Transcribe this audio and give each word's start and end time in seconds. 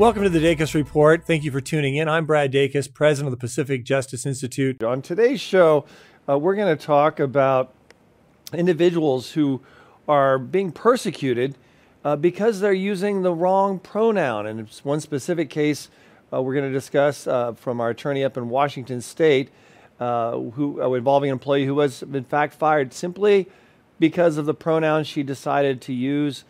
Welcome 0.00 0.22
to 0.22 0.30
the 0.30 0.38
Dacus 0.38 0.72
Report. 0.72 1.26
Thank 1.26 1.44
you 1.44 1.50
for 1.50 1.60
tuning 1.60 1.96
in. 1.96 2.08
I'm 2.08 2.24
Brad 2.24 2.50
Dacus, 2.50 2.90
president 2.90 3.30
of 3.34 3.38
the 3.38 3.46
Pacific 3.46 3.84
Justice 3.84 4.24
Institute. 4.24 4.82
On 4.82 5.02
today's 5.02 5.42
show, 5.42 5.84
uh, 6.26 6.38
we're 6.38 6.54
going 6.54 6.74
to 6.74 6.82
talk 6.82 7.20
about 7.20 7.74
individuals 8.54 9.32
who 9.32 9.60
are 10.08 10.38
being 10.38 10.72
persecuted 10.72 11.54
uh, 12.02 12.16
because 12.16 12.60
they're 12.60 12.72
using 12.72 13.20
the 13.20 13.34
wrong 13.34 13.78
pronoun. 13.78 14.46
And 14.46 14.58
it's 14.58 14.86
one 14.86 15.02
specific 15.02 15.50
case 15.50 15.90
uh, 16.32 16.40
we're 16.40 16.54
going 16.54 16.72
to 16.72 16.72
discuss 16.72 17.26
uh, 17.26 17.52
from 17.52 17.78
our 17.78 17.90
attorney 17.90 18.24
up 18.24 18.38
in 18.38 18.48
Washington 18.48 19.02
State, 19.02 19.50
uh, 20.00 20.30
who 20.30 20.82
uh, 20.82 20.90
involving 20.94 21.28
an 21.28 21.34
employee 21.34 21.66
who 21.66 21.74
was 21.74 22.02
in 22.02 22.24
fact 22.24 22.54
fired 22.54 22.94
simply 22.94 23.48
because 23.98 24.38
of 24.38 24.46
the 24.46 24.54
pronoun 24.54 25.04
she 25.04 25.22
decided 25.22 25.82
to 25.82 25.92
use. 25.92 26.44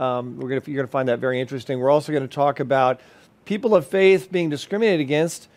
Um, 0.00 0.38
we're 0.38 0.48
gonna, 0.48 0.62
you're 0.66 0.76
going 0.76 0.86
to 0.86 0.90
find 0.90 1.08
that 1.08 1.18
very 1.18 1.40
interesting. 1.40 1.78
We're 1.78 1.90
also 1.90 2.10
going 2.10 2.26
to 2.26 2.34
talk 2.34 2.58
about 2.58 3.00
people 3.44 3.74
of 3.74 3.86
faith 3.86 4.32
being 4.32 4.48
discriminated 4.48 5.00
against 5.00 5.48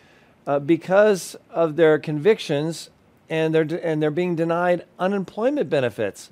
uh, 0.45 0.59
because 0.59 1.37
of 1.49 1.77
their 1.77 1.97
convictions 1.97 2.89
and 3.29 3.55
they're, 3.55 3.63
de- 3.63 3.85
and 3.85 4.03
they're 4.03 4.11
being 4.11 4.35
denied 4.35 4.85
unemployment 4.99 5.69
benefits. 5.69 6.29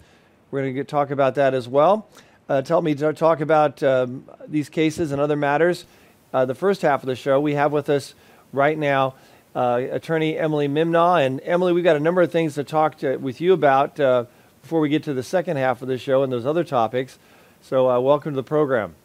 We're 0.51 0.61
going 0.63 0.75
to 0.75 0.83
talk 0.83 1.09
about 1.09 1.35
that 1.35 1.53
as 1.53 1.69
well. 1.69 2.07
Uh, 2.49 2.61
tell 2.61 2.81
me 2.81 2.93
to 2.95 3.13
talk 3.13 3.39
about 3.39 3.81
um, 3.81 4.29
these 4.45 4.67
cases 4.67 5.13
and 5.13 5.21
other 5.21 5.37
matters. 5.37 5.85
Uh, 6.33 6.43
the 6.43 6.55
first 6.55 6.81
half 6.81 7.03
of 7.03 7.07
the 7.07 7.15
show, 7.15 7.39
we 7.39 7.53
have 7.53 7.71
with 7.71 7.89
us 7.89 8.13
right 8.51 8.77
now 8.77 9.15
uh, 9.55 9.81
attorney 9.89 10.37
Emily 10.37 10.67
Mimnaugh. 10.67 11.25
And 11.25 11.39
Emily, 11.45 11.71
we've 11.71 11.83
got 11.83 11.95
a 11.95 12.01
number 12.01 12.21
of 12.21 12.31
things 12.31 12.55
to 12.55 12.65
talk 12.65 12.97
to, 12.99 13.15
with 13.15 13.39
you 13.39 13.53
about 13.53 13.99
uh, 13.99 14.25
before 14.61 14.81
we 14.81 14.89
get 14.89 15.03
to 15.03 15.13
the 15.13 15.23
second 15.23 15.57
half 15.57 15.81
of 15.81 15.87
the 15.87 15.97
show 15.97 16.23
and 16.23 16.31
those 16.31 16.45
other 16.45 16.65
topics. 16.65 17.17
So, 17.63 17.87
uh, 17.89 17.99
welcome 17.99 18.33
to 18.33 18.35
the 18.35 18.43
program. 18.43 18.95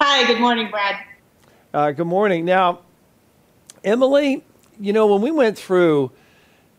Hi, 0.00 0.26
good 0.26 0.40
morning, 0.40 0.70
Brad. 0.70 0.96
Uh, 1.74 1.92
good 1.92 2.06
morning. 2.06 2.46
Now, 2.46 2.80
Emily, 3.84 4.42
you 4.80 4.94
know, 4.94 5.06
when 5.06 5.20
we 5.20 5.30
went 5.30 5.58
through 5.58 6.10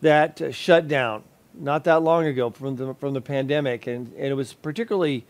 that 0.01 0.41
uh, 0.41 0.51
shutdown 0.51 1.23
not 1.53 1.83
that 1.83 2.01
long 2.01 2.25
ago 2.25 2.49
from 2.49 2.75
the, 2.77 2.95
from 2.95 3.13
the 3.13 3.21
pandemic, 3.21 3.85
and, 3.85 4.11
and 4.13 4.25
it 4.25 4.33
was 4.33 4.53
particularly 4.53 5.23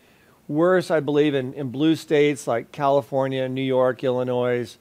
worse, 0.48 0.90
I 0.90 1.00
believe, 1.00 1.34
in, 1.34 1.52
in 1.52 1.68
blue 1.68 1.96
states 1.96 2.46
like 2.46 2.72
California, 2.72 3.46
New 3.46 3.62
York, 3.62 4.02
Illinois, 4.02 4.78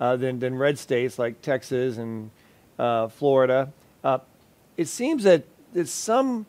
uh, 0.00 0.16
than, 0.16 0.40
than 0.40 0.56
red 0.56 0.80
states 0.80 1.16
like 1.18 1.40
Texas 1.42 1.96
and 1.96 2.30
uh, 2.76 3.06
Florida. 3.06 3.72
Uh, 4.02 4.18
it 4.76 4.88
seems 4.88 5.22
that, 5.22 5.44
that 5.74 5.88
some 5.88 6.44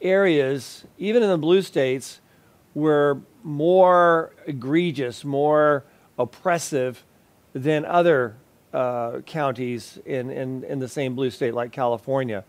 areas, 0.00 0.84
even 0.98 1.22
in 1.22 1.28
the 1.28 1.38
blue 1.38 1.62
states, 1.62 2.18
were 2.74 3.20
more 3.42 4.32
egregious, 4.46 5.24
more 5.24 5.84
oppressive 6.18 7.04
than 7.52 7.84
other 7.84 8.36
uh, 8.72 9.20
counties 9.26 9.98
in, 10.06 10.30
in, 10.30 10.64
in 10.64 10.78
the 10.78 10.88
same 10.88 11.14
blue 11.14 11.30
state 11.30 11.54
like 11.54 11.72
California. 11.72 12.44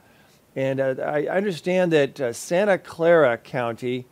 And 0.55 0.79
uh, 0.79 0.95
I 1.03 1.27
understand 1.27 1.91
that 1.94 2.22
uh, 2.22 2.33
Santa 2.33 2.78
Clara 2.78 3.38
County 3.38 4.06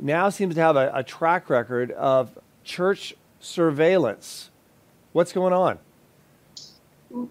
now 0.00 0.28
seems 0.30 0.54
to 0.54 0.60
have 0.60 0.76
a, 0.76 0.90
a 0.94 1.02
track 1.02 1.50
record 1.50 1.92
of 1.92 2.36
church 2.64 3.14
surveillance. 3.40 4.50
What's 5.12 5.32
going 5.32 5.52
on? 5.52 5.78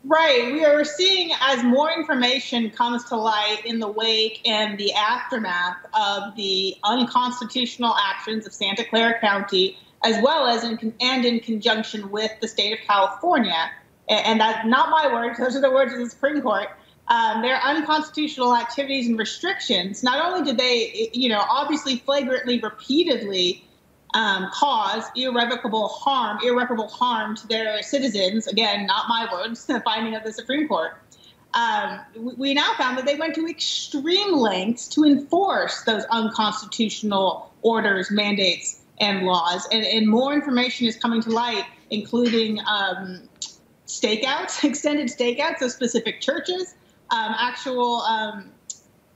Right. 0.05 0.53
We 0.53 0.63
are 0.63 0.85
seeing 0.85 1.31
as 1.41 1.61
more 1.61 1.91
information 1.91 2.69
comes 2.69 3.03
to 3.05 3.17
light 3.17 3.63
in 3.65 3.79
the 3.79 3.87
wake 3.89 4.39
and 4.45 4.77
the 4.77 4.93
aftermath 4.93 5.75
of 5.93 6.37
the 6.37 6.77
unconstitutional 6.85 7.93
actions 7.93 8.47
of 8.47 8.53
Santa 8.53 8.85
Clara 8.85 9.19
County, 9.19 9.77
as 10.05 10.23
well 10.23 10.47
as 10.47 10.63
in, 10.63 10.93
and 11.01 11.25
in 11.25 11.41
conjunction 11.41 12.11
with 12.11 12.31
the 12.39 12.47
state 12.47 12.71
of 12.71 12.79
California. 12.87 13.71
And 14.07 14.39
that's 14.39 14.65
not 14.65 14.89
my 14.89 15.11
words, 15.11 15.37
those 15.37 15.57
are 15.57 15.61
the 15.61 15.71
words 15.71 15.91
of 15.91 15.99
the 15.99 16.09
Supreme 16.09 16.41
Court. 16.41 16.69
Um, 17.09 17.41
their 17.41 17.59
unconstitutional 17.61 18.55
activities 18.55 19.09
and 19.09 19.19
restrictions, 19.19 20.01
not 20.01 20.25
only 20.25 20.49
did 20.49 20.57
they, 20.57 21.09
you 21.11 21.27
know, 21.27 21.43
obviously 21.49 21.97
flagrantly, 21.97 22.61
repeatedly 22.61 23.65
um, 24.13 24.49
cause 24.51 25.03
irrevocable 25.15 25.87
harm, 25.87 26.39
irreparable 26.43 26.87
harm 26.87 27.35
to 27.35 27.47
their 27.47 27.81
citizens. 27.81 28.47
Again, 28.47 28.85
not 28.85 29.07
my 29.09 29.27
words, 29.31 29.65
the 29.67 29.81
finding 29.81 30.15
of 30.15 30.23
the 30.23 30.33
Supreme 30.33 30.67
Court. 30.67 30.97
Um, 31.53 31.99
we 32.15 32.53
now 32.53 32.73
found 32.77 32.97
that 32.97 33.05
they 33.05 33.15
went 33.15 33.35
to 33.35 33.47
extreme 33.47 34.35
lengths 34.35 34.87
to 34.89 35.03
enforce 35.03 35.83
those 35.83 36.03
unconstitutional 36.05 37.53
orders, 37.61 38.09
mandates, 38.09 38.81
and 38.99 39.23
laws. 39.25 39.67
And, 39.71 39.85
and 39.85 40.07
more 40.07 40.33
information 40.33 40.87
is 40.87 40.97
coming 40.97 41.21
to 41.21 41.29
light, 41.29 41.65
including 41.91 42.59
um, 42.61 43.29
stakeouts, 43.85 44.63
extended 44.67 45.09
stakeouts 45.09 45.61
of 45.61 45.71
specific 45.71 46.21
churches, 46.21 46.73
um, 47.11 47.35
actual 47.37 48.01
um, 48.01 48.51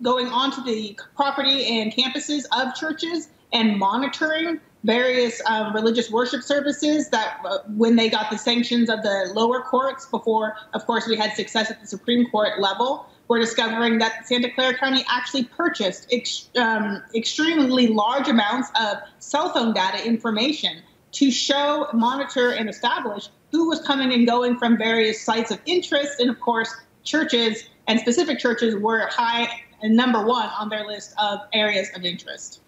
going 0.03 0.27
onto 0.27 0.63
the 0.63 0.99
property 1.15 1.65
and 1.79 1.91
campuses 1.91 2.43
of 2.51 2.75
churches 2.75 3.29
and 3.51 3.79
monitoring 3.79 4.59
various 4.83 5.41
um, 5.47 5.73
religious 5.73 6.11
worship 6.11 6.41
services 6.41 7.09
that 7.09 7.39
uh, 7.43 7.59
when 7.75 7.95
they 7.95 8.09
got 8.09 8.29
the 8.29 8.37
sanctions 8.37 8.89
of 8.89 9.01
the 9.03 9.31
lower 9.33 9.61
courts 9.61 10.05
before 10.05 10.55
of 10.73 10.85
course 10.85 11.07
we 11.07 11.15
had 11.15 11.33
success 11.33 11.71
at 11.71 11.81
the 11.81 11.87
supreme 11.87 12.29
court 12.29 12.59
level 12.59 13.07
we're 13.27 13.39
discovering 13.39 13.97
that 13.97 14.27
santa 14.27 14.49
clara 14.51 14.77
county 14.77 15.03
actually 15.09 15.43
purchased 15.43 16.07
ex- 16.11 16.49
um, 16.57 17.01
extremely 17.15 17.87
large 17.87 18.27
amounts 18.27 18.69
of 18.79 18.97
cell 19.19 19.51
phone 19.51 19.73
data 19.73 20.05
information 20.05 20.81
to 21.11 21.31
show 21.31 21.87
monitor 21.93 22.51
and 22.51 22.69
establish 22.69 23.29
who 23.51 23.67
was 23.67 23.81
coming 23.81 24.13
and 24.13 24.27
going 24.27 24.57
from 24.57 24.77
various 24.77 25.21
sites 25.21 25.51
of 25.51 25.59
interest. 25.65 26.19
And 26.19 26.29
of 26.29 26.39
course 26.39 26.73
churches 27.03 27.63
and 27.87 27.99
specific 27.99 28.39
churches 28.39 28.75
were 28.75 29.07
high 29.07 29.47
and 29.81 29.95
number 29.95 30.25
one 30.25 30.49
on 30.59 30.69
their 30.69 30.85
list 30.85 31.13
of 31.17 31.39
areas 31.53 31.89
of 31.95 32.03
interest 32.03 32.61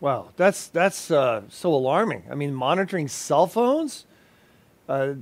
Wow, 0.00 0.28
that's 0.36 0.68
that's 0.68 1.10
uh, 1.10 1.42
so 1.48 1.74
alarming. 1.74 2.24
I 2.30 2.34
mean, 2.34 2.54
monitoring 2.54 3.08
cell 3.08 3.46
phones. 3.46 4.04
Uh, 4.88 5.14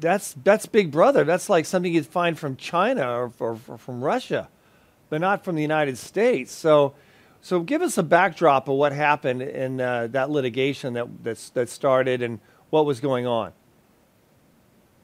that's 0.00 0.34
that's 0.42 0.66
Big 0.66 0.90
Brother. 0.90 1.24
That's 1.24 1.48
like 1.50 1.66
something 1.66 1.92
you'd 1.92 2.06
find 2.06 2.38
from 2.38 2.56
China 2.56 3.08
or, 3.08 3.32
or, 3.38 3.58
or, 3.68 3.78
from 3.78 4.02
Russia, 4.02 4.48
but 5.10 5.20
not 5.20 5.44
from 5.44 5.54
the 5.54 5.62
United 5.62 5.98
States. 5.98 6.50
So, 6.50 6.94
so 7.40 7.60
give 7.60 7.82
us 7.82 7.98
a 7.98 8.02
backdrop 8.02 8.68
of 8.68 8.74
what 8.76 8.92
happened 8.92 9.42
in 9.42 9.80
uh, 9.80 10.08
that 10.08 10.30
litigation 10.30 10.94
that 10.94 11.08
that 11.52 11.68
started 11.68 12.22
and 12.22 12.40
what 12.70 12.86
was 12.86 13.00
going 13.00 13.26
on. 13.26 13.52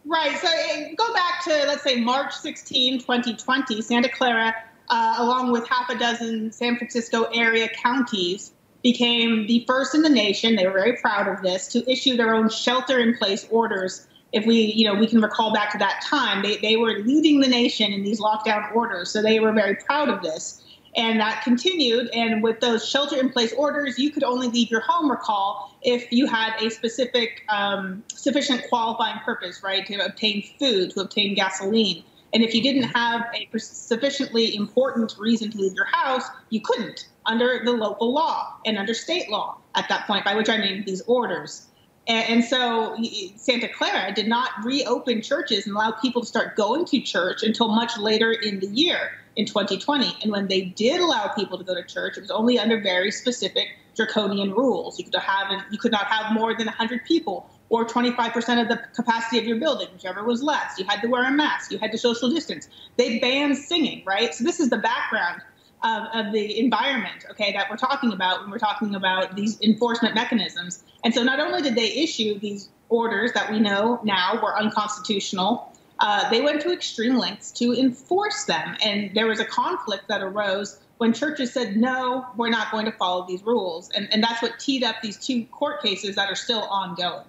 Right. 0.06 0.38
So 0.38 0.48
eh, 0.50 0.94
go 0.96 1.12
back 1.12 1.44
to 1.44 1.50
let's 1.66 1.82
say 1.82 2.00
March 2.00 2.32
16, 2.34 3.00
2020. 3.00 3.82
Santa 3.82 4.08
Clara, 4.08 4.54
uh, 4.88 5.16
along 5.18 5.52
with 5.52 5.68
half 5.68 5.90
a 5.90 5.98
dozen 5.98 6.50
San 6.50 6.78
Francisco 6.78 7.24
area 7.24 7.68
counties 7.68 8.52
became 8.82 9.46
the 9.46 9.64
first 9.66 9.94
in 9.94 10.02
the 10.02 10.08
nation. 10.08 10.56
They 10.56 10.66
were 10.66 10.72
very 10.72 10.96
proud 10.96 11.28
of 11.28 11.42
this 11.42 11.68
to 11.68 11.90
issue 11.90 12.16
their 12.16 12.34
own 12.34 12.48
shelter-in-place 12.48 13.48
orders. 13.50 14.06
If 14.32 14.46
we, 14.46 14.56
you 14.56 14.84
know, 14.84 14.94
we 14.94 15.06
can 15.06 15.20
recall 15.20 15.52
back 15.52 15.72
to 15.72 15.78
that 15.78 16.02
time, 16.02 16.42
they, 16.42 16.58
they 16.58 16.76
were 16.76 16.98
leading 16.98 17.40
the 17.40 17.48
nation 17.48 17.92
in 17.92 18.02
these 18.04 18.20
lockdown 18.20 18.74
orders. 18.74 19.10
So 19.10 19.22
they 19.22 19.40
were 19.40 19.52
very 19.52 19.74
proud 19.74 20.08
of 20.08 20.22
this. 20.22 20.62
And 20.96 21.20
that 21.20 21.42
continued. 21.42 22.08
And 22.12 22.42
with 22.42 22.60
those 22.60 22.88
shelter 22.88 23.16
in 23.16 23.30
place 23.30 23.52
orders, 23.52 23.98
you 23.98 24.10
could 24.10 24.24
only 24.24 24.48
leave 24.48 24.70
your 24.70 24.80
home, 24.80 25.10
recall, 25.10 25.76
if 25.82 26.10
you 26.12 26.26
had 26.26 26.60
a 26.60 26.70
specific, 26.70 27.44
um, 27.48 28.02
sufficient 28.12 28.68
qualifying 28.68 29.18
purpose, 29.20 29.62
right, 29.62 29.86
to 29.86 29.94
obtain 30.04 30.42
food, 30.58 30.90
to 30.92 31.00
obtain 31.00 31.34
gasoline. 31.34 32.02
And 32.32 32.42
if 32.42 32.54
you 32.54 32.62
didn't 32.62 32.90
have 32.94 33.22
a 33.34 33.58
sufficiently 33.58 34.54
important 34.54 35.14
reason 35.18 35.50
to 35.50 35.58
leave 35.58 35.74
your 35.74 35.86
house, 35.86 36.24
you 36.50 36.60
couldn't 36.60 37.08
under 37.28 37.60
the 37.64 37.72
local 37.72 38.12
law 38.12 38.56
and 38.66 38.76
under 38.78 38.94
state 38.94 39.30
law 39.30 39.58
at 39.74 39.88
that 39.88 40.06
point, 40.06 40.24
by 40.24 40.34
which 40.34 40.48
I 40.48 40.56
mean 40.56 40.84
these 40.84 41.02
orders. 41.02 41.66
And, 42.08 42.42
so 42.42 42.96
Santa 43.36 43.68
Clara 43.68 44.14
did 44.14 44.28
not 44.28 44.50
reopen 44.64 45.20
churches 45.20 45.66
and 45.66 45.76
allow 45.76 45.90
people 45.90 46.22
to 46.22 46.26
start 46.26 46.56
going 46.56 46.86
to 46.86 47.00
church 47.00 47.42
until 47.42 47.68
much 47.68 47.98
later 47.98 48.32
in 48.32 48.60
the 48.60 48.66
year 48.66 49.12
in 49.36 49.44
2020. 49.44 50.16
And 50.22 50.32
when 50.32 50.48
they 50.48 50.62
did 50.62 51.02
allow 51.02 51.28
people 51.28 51.58
to 51.58 51.64
go 51.64 51.74
to 51.74 51.82
church, 51.82 52.16
it 52.16 52.22
was 52.22 52.30
only 52.30 52.58
under 52.58 52.80
very 52.80 53.10
specific 53.10 53.68
draconian 53.94 54.52
rules. 54.52 54.98
You 54.98 55.04
could 55.04 55.14
have 55.16 55.62
you 55.70 55.76
could 55.76 55.92
not 55.92 56.06
have 56.06 56.32
more 56.32 56.56
than 56.56 56.66
100 56.66 57.04
people 57.04 57.50
or 57.68 57.84
25% 57.84 58.62
of 58.62 58.68
the 58.68 58.80
capacity 58.94 59.38
of 59.38 59.44
your 59.44 59.58
building, 59.58 59.88
whichever 59.92 60.24
was 60.24 60.42
less. 60.42 60.78
You 60.78 60.86
had 60.86 61.02
to 61.02 61.08
wear 61.08 61.24
a 61.24 61.30
mask. 61.30 61.70
You 61.70 61.78
had 61.78 61.92
to 61.92 61.98
social 61.98 62.30
distance. 62.30 62.68
They 62.96 63.18
banned 63.18 63.58
singing, 63.58 64.02
right? 64.06 64.34
So 64.34 64.44
this 64.44 64.60
is 64.60 64.70
the 64.70 64.78
background 64.78 65.42
of, 65.82 66.08
of, 66.12 66.32
the 66.32 66.58
environment, 66.58 67.24
okay, 67.30 67.52
that 67.52 67.70
we're 67.70 67.76
talking 67.76 68.12
about 68.12 68.40
when 68.40 68.50
we're 68.50 68.58
talking 68.58 68.94
about 68.94 69.36
these 69.36 69.60
enforcement 69.60 70.14
mechanisms. 70.14 70.82
And 71.04 71.14
so 71.14 71.22
not 71.22 71.40
only 71.40 71.62
did 71.62 71.74
they 71.74 71.92
issue 71.92 72.38
these 72.38 72.68
orders 72.88 73.32
that 73.32 73.50
we 73.50 73.60
know 73.60 74.00
now 74.02 74.40
were 74.42 74.56
unconstitutional, 74.58 75.72
uh, 76.00 76.28
they 76.30 76.40
went 76.40 76.60
to 76.62 76.72
extreme 76.72 77.16
lengths 77.16 77.50
to 77.52 77.72
enforce 77.72 78.44
them. 78.44 78.76
And 78.84 79.14
there 79.14 79.26
was 79.26 79.40
a 79.40 79.44
conflict 79.44 80.08
that 80.08 80.22
arose 80.22 80.78
when 80.98 81.12
churches 81.12 81.52
said, 81.52 81.76
no, 81.76 82.26
we're 82.36 82.50
not 82.50 82.70
going 82.70 82.84
to 82.84 82.92
follow 82.92 83.26
these 83.26 83.42
rules. 83.42 83.90
And, 83.90 84.08
and 84.12 84.22
that's 84.22 84.42
what 84.42 84.58
teed 84.58 84.82
up 84.84 84.96
these 85.02 85.16
two 85.16 85.44
court 85.46 85.82
cases 85.82 86.16
that 86.16 86.28
are 86.30 86.34
still 86.34 86.62
ongoing. 86.62 87.24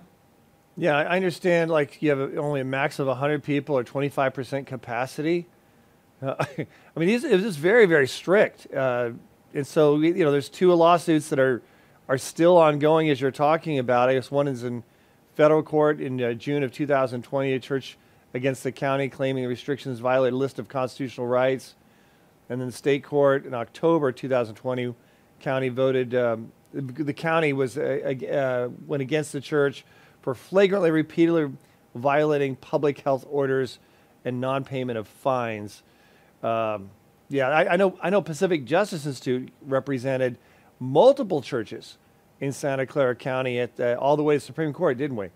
Yeah, 0.76 0.98
I 0.98 1.18
understand. 1.18 1.70
Like 1.70 2.02
you 2.02 2.10
have 2.10 2.38
only 2.38 2.62
a 2.62 2.66
max 2.66 3.00
of 3.00 3.08
100 3.08 3.44
people 3.44 3.78
or 3.78 3.84
25% 3.84 4.66
capacity. 4.66 5.48
Uh, 6.22 6.36
I 6.58 7.00
mean, 7.00 7.10
it 7.10 7.24
was 7.24 7.42
just 7.42 7.60
very, 7.60 7.86
very 7.86 8.08
strict. 8.08 8.72
Uh, 8.74 9.12
and 9.54 9.66
so, 9.66 10.00
you 10.00 10.24
know, 10.24 10.32
there's 10.32 10.50
two 10.50 10.74
lawsuits 10.74 11.30
that 11.30 11.40
are 11.40 11.62
are 12.10 12.18
still 12.18 12.58
ongoing 12.58 13.08
as 13.10 13.22
you're 13.22 13.30
talking 13.30 13.78
about. 13.78 14.10
I 14.10 14.16
guess 14.16 14.32
one 14.32 14.48
is 14.48 14.64
in 14.64 14.84
federal 15.36 15.62
court 15.62 16.02
in 16.02 16.22
uh, 16.22 16.34
June 16.34 16.64
of 16.64 16.72
2020, 16.74 17.54
a 17.54 17.60
church 17.60 17.98
against 18.34 18.64
the 18.64 18.72
county 18.72 19.10
claiming 19.10 19.46
restrictions 19.46 20.00
violate 20.00 20.34
a 20.34 20.36
list 20.36 20.58
of 20.58 20.68
constitutional 20.68 21.28
rights. 21.28 21.76
And 22.50 22.60
then 22.60 22.68
the 22.68 22.74
state 22.74 23.04
court 23.04 23.46
in 23.46 23.54
October 23.54 24.12
2020, 24.12 24.96
county 25.40 25.70
voted. 25.70 26.16
Um, 26.16 26.52
the, 26.74 26.82
the, 26.82 27.14
county 27.14 27.54
was 27.54 27.78
uh, 27.78 28.14
uh, 28.32 28.70
went 28.88 29.02
against 29.02 29.32
the 29.32 29.42
church 29.42 29.86
for 30.22 30.34
flagrantly, 30.34 30.90
repeatedly 30.90 31.52
violating 31.94 32.56
public 32.56 33.00
health 33.02 33.24
orders 33.30 33.78
and 34.26 34.42
non-payment 34.42 34.98
of 34.98 35.08
fines. 35.08 35.84
Um, 36.44 36.90
yeah, 37.30 37.50
I, 37.50 37.74
I, 37.74 37.76
know. 37.76 37.98
I 38.02 38.10
know. 38.10 38.22
Pacific 38.22 38.66
Justice 38.66 39.06
Institute 39.06 39.52
represented 39.62 40.38
multiple 40.80 41.42
churches 41.42 41.98
in 42.40 42.52
Santa 42.52 42.86
Clara 42.86 43.16
County 43.16 43.60
at 43.60 43.80
uh, 43.80 43.98
all 44.00 44.18
the 44.18 44.24
way 44.24 44.36
to 44.36 44.40
Supreme 44.40 44.74
Court, 44.74 44.98
didn't 44.98 45.18
we? 45.18 45.30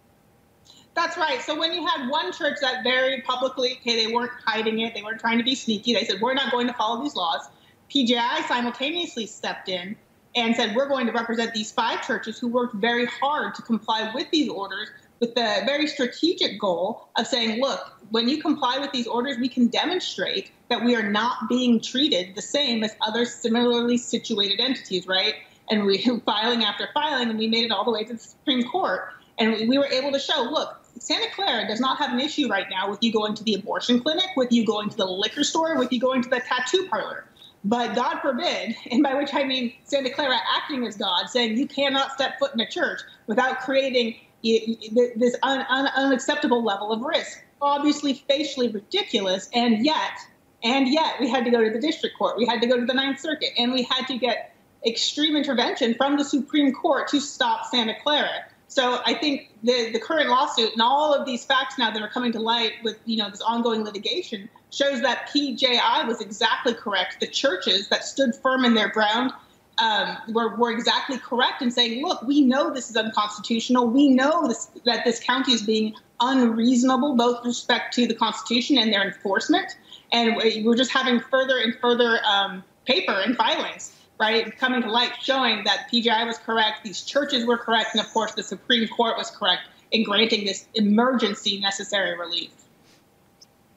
That's 0.95 1.17
right. 1.17 1.41
So 1.41 1.57
when 1.57 1.73
you 1.73 1.85
had 1.85 2.07
one 2.07 2.31
church 2.31 2.57
that 2.61 2.83
very 2.83 3.21
publicly, 3.21 3.77
okay, 3.81 4.05
they 4.05 4.13
weren't 4.13 4.31
hiding 4.45 4.79
it, 4.79 4.93
they 4.93 5.01
weren't 5.01 5.19
trying 5.19 5.37
to 5.39 5.43
be 5.43 5.55
sneaky. 5.55 5.93
They 5.93 6.05
said 6.05 6.21
we're 6.21 6.33
not 6.33 6.51
going 6.51 6.67
to 6.67 6.73
follow 6.73 7.01
these 7.01 7.15
laws. 7.15 7.41
PJI 7.89 8.47
simultaneously 8.47 9.25
stepped 9.25 9.69
in 9.69 9.95
and 10.35 10.55
said 10.55 10.75
we're 10.75 10.87
going 10.87 11.07
to 11.07 11.11
represent 11.11 11.53
these 11.53 11.71
five 11.71 12.05
churches 12.05 12.39
who 12.39 12.47
worked 12.47 12.75
very 12.75 13.05
hard 13.05 13.55
to 13.55 13.61
comply 13.61 14.11
with 14.13 14.29
these 14.31 14.49
orders 14.49 14.89
with 15.19 15.35
the 15.35 15.61
very 15.65 15.87
strategic 15.87 16.59
goal 16.59 17.07
of 17.17 17.27
saying, 17.27 17.61
look, 17.61 17.97
when 18.09 18.27
you 18.27 18.41
comply 18.41 18.77
with 18.77 18.91
these 18.91 19.07
orders, 19.07 19.37
we 19.37 19.47
can 19.49 19.67
demonstrate 19.67 20.51
that 20.69 20.83
we 20.83 20.95
are 20.95 21.09
not 21.09 21.49
being 21.49 21.79
treated 21.79 22.35
the 22.35 22.41
same 22.41 22.83
as 22.83 22.95
other 23.01 23.25
similarly 23.25 23.97
situated 23.97 24.59
entities, 24.59 25.07
right? 25.07 25.35
And 25.69 25.85
we 25.85 25.97
filing 26.25 26.63
after 26.63 26.89
filing, 26.93 27.29
and 27.29 27.39
we 27.39 27.47
made 27.47 27.63
it 27.63 27.71
all 27.71 27.85
the 27.85 27.91
way 27.91 28.03
to 28.03 28.13
the 28.13 28.19
Supreme 28.19 28.63
Court. 28.67 29.09
And 29.39 29.67
we 29.67 29.77
were 29.77 29.87
able 29.87 30.11
to 30.11 30.19
show, 30.19 30.43
look, 30.43 30.83
Santa 30.99 31.27
Clara 31.33 31.67
does 31.67 31.79
not 31.79 31.97
have 31.97 32.13
an 32.13 32.19
issue 32.19 32.47
right 32.47 32.67
now 32.69 32.89
with 32.89 33.01
you 33.01 33.11
going 33.11 33.33
to 33.35 33.43
the 33.43 33.55
abortion 33.55 33.99
clinic, 33.99 34.27
with 34.35 34.51
you 34.51 34.65
going 34.65 34.89
to 34.89 34.97
the 34.97 35.05
liquor 35.05 35.43
store, 35.43 35.77
with 35.77 35.91
you 35.91 35.99
going 35.99 36.21
to 36.21 36.29
the 36.29 36.39
tattoo 36.39 36.87
parlor. 36.89 37.25
But 37.63 37.95
God 37.95 38.19
forbid, 38.19 38.75
and 38.91 39.01
by 39.01 39.15
which 39.15 39.33
I 39.33 39.43
mean 39.43 39.73
Santa 39.85 40.09
Clara 40.11 40.37
acting 40.55 40.85
as 40.85 40.97
God, 40.97 41.27
saying 41.29 41.57
you 41.57 41.67
cannot 41.67 42.11
step 42.11 42.37
foot 42.39 42.53
in 42.53 42.59
a 42.59 42.69
church 42.69 43.01
without 43.27 43.61
creating 43.61 44.15
this 44.43 45.35
un, 45.41 45.65
un, 45.69 45.87
unacceptable 45.95 46.63
level 46.63 46.91
of 46.91 47.01
risk. 47.01 47.43
Obviously, 47.61 48.13
facially 48.27 48.67
ridiculous, 48.67 49.49
and 49.53 49.85
yet, 49.85 50.19
and 50.63 50.87
yet, 50.89 51.15
we 51.19 51.29
had 51.29 51.45
to 51.45 51.51
go 51.51 51.63
to 51.63 51.69
the 51.69 51.79
district 51.79 52.17
court, 52.17 52.37
we 52.37 52.45
had 52.45 52.61
to 52.61 52.67
go 52.67 52.77
to 52.77 52.85
the 52.85 52.93
Ninth 52.93 53.19
Circuit, 53.19 53.51
and 53.57 53.71
we 53.71 53.83
had 53.83 54.05
to 54.07 54.17
get 54.17 54.53
extreme 54.85 55.37
intervention 55.37 55.93
from 55.95 56.17
the 56.17 56.25
Supreme 56.25 56.73
Court 56.73 57.07
to 57.07 57.21
stop 57.21 57.65
Santa 57.67 57.95
Clara. 58.03 58.45
So 58.67 59.01
I 59.05 59.13
think 59.13 59.49
the 59.63 59.91
the 59.91 59.99
current 59.99 60.29
lawsuit 60.29 60.73
and 60.73 60.81
all 60.81 61.13
of 61.13 61.27
these 61.27 61.45
facts 61.45 61.77
now 61.77 61.91
that 61.91 62.01
are 62.01 62.09
coming 62.09 62.31
to 62.31 62.39
light 62.39 62.73
with 62.83 62.97
you 63.05 63.17
know 63.17 63.29
this 63.29 63.41
ongoing 63.41 63.83
litigation 63.83 64.49
shows 64.71 65.01
that 65.01 65.29
PJI 65.29 66.07
was 66.07 66.19
exactly 66.21 66.73
correct. 66.73 67.19
The 67.19 67.27
churches 67.27 67.89
that 67.89 68.03
stood 68.03 68.35
firm 68.35 68.65
in 68.65 68.73
their 68.73 68.89
ground 68.89 69.31
um, 69.77 70.17
were, 70.29 70.55
were 70.55 70.71
exactly 70.71 71.17
correct 71.17 71.61
in 71.61 71.71
saying, 71.71 72.03
look, 72.05 72.21
we 72.23 72.41
know 72.41 72.73
this 72.73 72.89
is 72.89 72.95
unconstitutional. 72.95 73.87
We 73.87 74.09
know 74.09 74.47
this, 74.47 74.69
that 74.85 75.03
this 75.05 75.19
county 75.19 75.53
is 75.53 75.61
being 75.61 75.95
unreasonable, 76.19 77.15
both 77.15 77.39
with 77.39 77.47
respect 77.47 77.93
to 77.95 78.07
the 78.07 78.13
Constitution 78.13 78.77
and 78.77 78.93
their 78.93 79.03
enforcement. 79.03 79.75
And 80.11 80.35
we're 80.35 80.75
just 80.75 80.91
having 80.91 81.19
further 81.19 81.57
and 81.57 81.75
further 81.81 82.19
um, 82.23 82.63
paper 82.85 83.13
and 83.13 83.35
filings, 83.35 83.91
right, 84.19 84.55
coming 84.57 84.83
to 84.83 84.91
light 84.91 85.13
showing 85.21 85.63
that 85.63 85.89
PJI 85.91 86.25
was 86.25 86.37
correct, 86.37 86.83
these 86.83 87.01
churches 87.01 87.45
were 87.45 87.57
correct, 87.57 87.89
and 87.93 88.01
of 88.01 88.11
course 88.13 88.33
the 88.33 88.43
Supreme 88.43 88.87
Court 88.87 89.17
was 89.17 89.31
correct 89.31 89.61
in 89.91 90.03
granting 90.03 90.45
this 90.45 90.67
emergency 90.75 91.59
necessary 91.59 92.17
relief. 92.17 92.51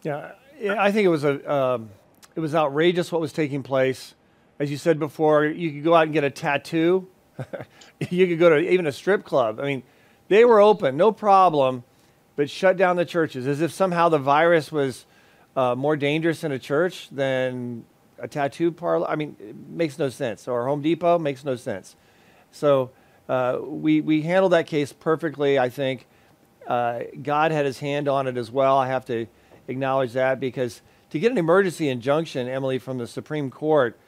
Yeah, 0.03 0.33
I 0.79 0.93
think 0.93 1.07
it 1.07 1.09
was 1.09 1.25
a 1.25 1.53
um, 1.53 1.91
it 2.35 2.41
was 2.41 2.55
outrageous 2.55 3.11
what 3.11 3.21
was 3.21 3.33
taking 3.33 3.63
place 3.63 4.15
as 4.59 4.71
you 4.71 4.77
said 4.77 4.99
before, 4.99 5.45
you 5.45 5.71
could 5.71 5.85
go 5.85 5.95
out 5.95 6.05
and 6.05 6.13
get 6.13 6.25
a 6.25 6.31
tattoo. 6.31 7.07
you 8.11 8.27
could 8.27 8.39
go 8.39 8.51
to 8.51 8.59
even 8.59 8.87
a 8.87 8.93
strip 8.93 9.25
club. 9.25 9.61
I 9.61 9.65
mean, 9.65 9.83
they 10.29 10.45
were 10.45 10.61
open, 10.61 10.97
no 10.97 11.13
problem, 11.13 11.85
but 12.35 12.51
shut 12.51 12.77
down 12.77 12.97
the 12.97 13.05
churches 13.05 13.47
as 13.47 13.61
if 13.61 13.73
somehow 13.73 14.09
the 14.09 14.19
virus 14.19 14.73
was 14.73 15.07
uh, 15.57 15.75
more 15.75 15.97
dangerous 15.97 16.45
in 16.45 16.53
a 16.53 16.59
church 16.59 17.09
than 17.11 17.85
a 18.19 18.29
tattoo 18.29 18.73
parlor. 18.73 19.09
I 19.09 19.17
mean, 19.17 19.37
it 19.39 19.57
makes 19.57 19.99
no 19.99 20.09
sense. 20.09 20.49
Or 20.49 20.67
Home 20.67 20.83
Depot 20.83 21.19
makes 21.19 21.45
no 21.45 21.57
sense. 21.57 21.97
So 22.51 22.91
uh, 23.29 23.59
we 23.63 24.01
we 24.01 24.23
handled 24.23 24.53
that 24.53 24.67
case 24.67 24.93
perfectly. 24.93 25.59
I 25.59 25.69
think 25.69 26.07
uh, 26.67 27.01
God 27.23 27.53
had 27.53 27.67
His 27.67 27.79
hand 27.79 28.09
on 28.09 28.27
it 28.27 28.37
as 28.37 28.51
well. 28.51 28.77
I 28.79 28.89
have 28.89 29.05
to 29.07 29.27
acknowledge 29.69 30.13
that 30.13 30.41
because 30.41 30.81
to 31.11 31.19
get 31.19 31.31
an 31.31 31.39
emergency 31.39 31.89
injunction, 31.89 32.49
Emily, 32.49 32.79
from 32.79 32.99
the 32.99 33.07
Supreme 33.07 33.51
Court 33.51 33.99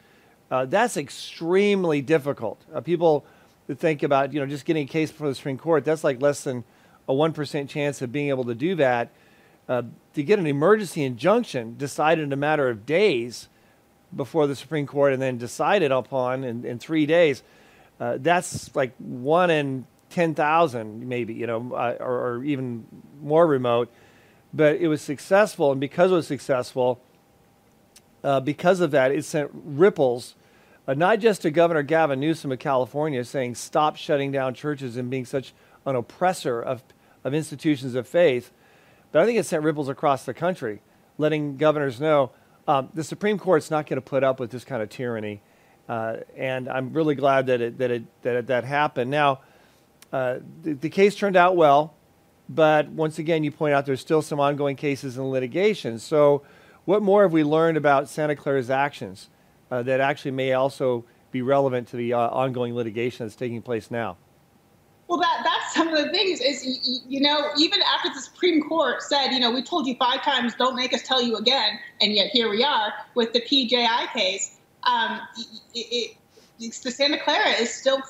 uh, 0.50 0.64
that's 0.64 0.96
extremely 0.96 2.00
difficult. 2.00 2.60
Uh, 2.72 2.80
people 2.80 3.24
think 3.76 4.02
about, 4.02 4.32
you 4.32 4.40
know, 4.40 4.46
just 4.46 4.64
getting 4.64 4.84
a 4.84 4.90
case 4.90 5.10
before 5.10 5.28
the 5.28 5.34
Supreme 5.34 5.58
Court, 5.58 5.84
that's 5.84 6.04
like 6.04 6.22
less 6.22 6.44
than 6.44 6.64
a 7.08 7.12
1% 7.12 7.68
chance 7.68 8.00
of 8.02 8.12
being 8.12 8.28
able 8.28 8.44
to 8.44 8.54
do 8.54 8.74
that. 8.76 9.10
Uh, 9.69 9.82
to 10.14 10.22
get 10.22 10.38
an 10.38 10.46
emergency 10.46 11.05
injunction 11.05 11.76
decided 11.76 12.24
in 12.24 12.32
a 12.32 12.36
matter 12.36 12.70
of 12.70 12.86
days 12.86 13.48
before 14.14 14.46
the 14.46 14.56
Supreme 14.56 14.86
Court 14.86 15.12
and 15.12 15.20
then 15.20 15.36
decided 15.36 15.93
upon 15.93 16.44
in, 16.44 16.64
in 16.64 16.78
three 16.78 17.05
days, 17.05 17.43
uh, 18.00 18.17
that's 18.19 18.74
like 18.74 18.94
one 18.96 19.50
in 19.50 19.86
10,000, 20.10 21.06
maybe, 21.06 21.34
you 21.34 21.46
know, 21.46 21.74
uh, 21.74 21.96
or, 22.00 22.36
or 22.36 22.44
even 22.44 22.86
more 23.20 23.46
remote. 23.46 23.90
But 24.55 24.76
it 24.76 24.88
was 24.88 25.02
successful, 25.02 25.72
and 25.72 25.81
because 25.81 26.10
it 26.10 26.14
was 26.14 26.26
successful, 26.26 27.02
uh, 28.24 28.40
because 28.40 28.81
of 28.81 28.90
that, 28.93 29.12
it 29.12 29.26
sent 29.26 29.50
ripples 29.52 30.34
uh, 30.88 30.94
not 30.94 31.20
just 31.20 31.42
to 31.42 31.50
Governor 31.50 31.82
Gavin 31.82 32.18
Newsom 32.18 32.50
of 32.50 32.58
California 32.58 33.22
saying 33.22 33.54
stop 33.54 33.96
shutting 33.96 34.32
down 34.32 34.54
churches 34.54 34.96
and 34.96 35.10
being 35.10 35.26
such 35.26 35.52
an 35.84 35.94
oppressor 35.94 36.60
of, 36.60 36.82
of 37.22 37.34
institutions 37.34 37.94
of 37.94 38.08
faith, 38.08 38.50
but 39.12 39.22
I 39.22 39.26
think 39.26 39.38
it 39.38 39.44
sent 39.44 39.62
ripples 39.62 39.90
across 39.90 40.24
the 40.24 40.32
country, 40.32 40.80
letting 41.18 41.58
governors 41.58 42.00
know 42.00 42.30
um, 42.66 42.88
the 42.94 43.04
Supreme 43.04 43.38
Court's 43.38 43.70
not 43.70 43.86
going 43.86 43.98
to 43.98 44.02
put 44.02 44.24
up 44.24 44.40
with 44.40 44.50
this 44.50 44.64
kind 44.64 44.82
of 44.82 44.88
tyranny. 44.88 45.42
Uh, 45.88 46.18
and 46.36 46.68
I'm 46.68 46.92
really 46.92 47.14
glad 47.14 47.46
that 47.46 47.60
it, 47.60 47.78
that 47.78 47.90
it, 47.90 48.22
that, 48.22 48.36
it, 48.36 48.46
that 48.48 48.64
happened. 48.64 49.10
Now, 49.10 49.40
uh, 50.12 50.38
the, 50.62 50.74
the, 50.74 50.90
case 50.90 51.14
turned 51.14 51.36
out 51.36 51.56
well, 51.56 51.94
but 52.48 52.88
once 52.88 53.18
again, 53.18 53.44
you 53.44 53.50
point 53.50 53.74
out 53.74 53.86
there's 53.86 54.00
still 54.00 54.22
some 54.22 54.40
ongoing 54.40 54.76
cases 54.76 55.16
in 55.16 55.24
litigation. 55.30 55.98
So, 55.98 56.42
what 56.84 57.02
more 57.02 57.22
have 57.22 57.32
we 57.32 57.44
learned 57.44 57.76
about 57.76 58.08
Santa 58.08 58.36
Clara's 58.36 58.70
actions? 58.70 59.28
Uh, 59.70 59.82
that 59.82 60.01
actually 60.01 60.32
may 60.32 60.53
also 60.53 61.05
be 61.31 61.43
relevant 61.43 61.89
to 61.89 61.96
the 61.96 62.13
uh, 62.13 62.19
ongoing 62.19 62.75
litigation 62.75 63.27
that's 63.27 63.37
taking 63.37 63.63
place 63.63 63.91
now? 63.91 64.17
Well, 65.08 65.19
that 65.20 65.41
that's 65.43 65.75
some 65.75 65.89
of 65.89 66.05
the 66.05 66.10
things 66.10 66.41
is 66.41 67.03
you 67.08 67.20
know 67.20 67.48
even 67.56 67.81
after 67.82 68.10
the 68.13 68.20
Supreme 68.20 68.63
Court 68.63 69.03
said 69.03 69.31
you 69.31 69.41
know 69.41 69.51
we 69.51 69.63
told 69.63 69.87
you 69.87 69.96
five 69.96 70.22
times 70.22 70.55
don't 70.55 70.77
make 70.77 70.93
us 70.93 71.03
tell 71.03 71.22
you 71.22 71.37
again 71.37 71.79
and 72.03 72.13
yet 72.13 72.31
here 72.31 72.51
we 72.51 72.63
are 72.63 72.93
with 73.15 73.32
the 73.32 73.41
PJI 73.41 74.13
case. 74.13 74.58
Um, 74.82 75.20
it, 75.75 76.17
it, 76.60 76.82
the 76.82 76.91
Santa 76.91 77.19
Clara 77.19 77.51
is 77.51 77.72
still 77.72 78.03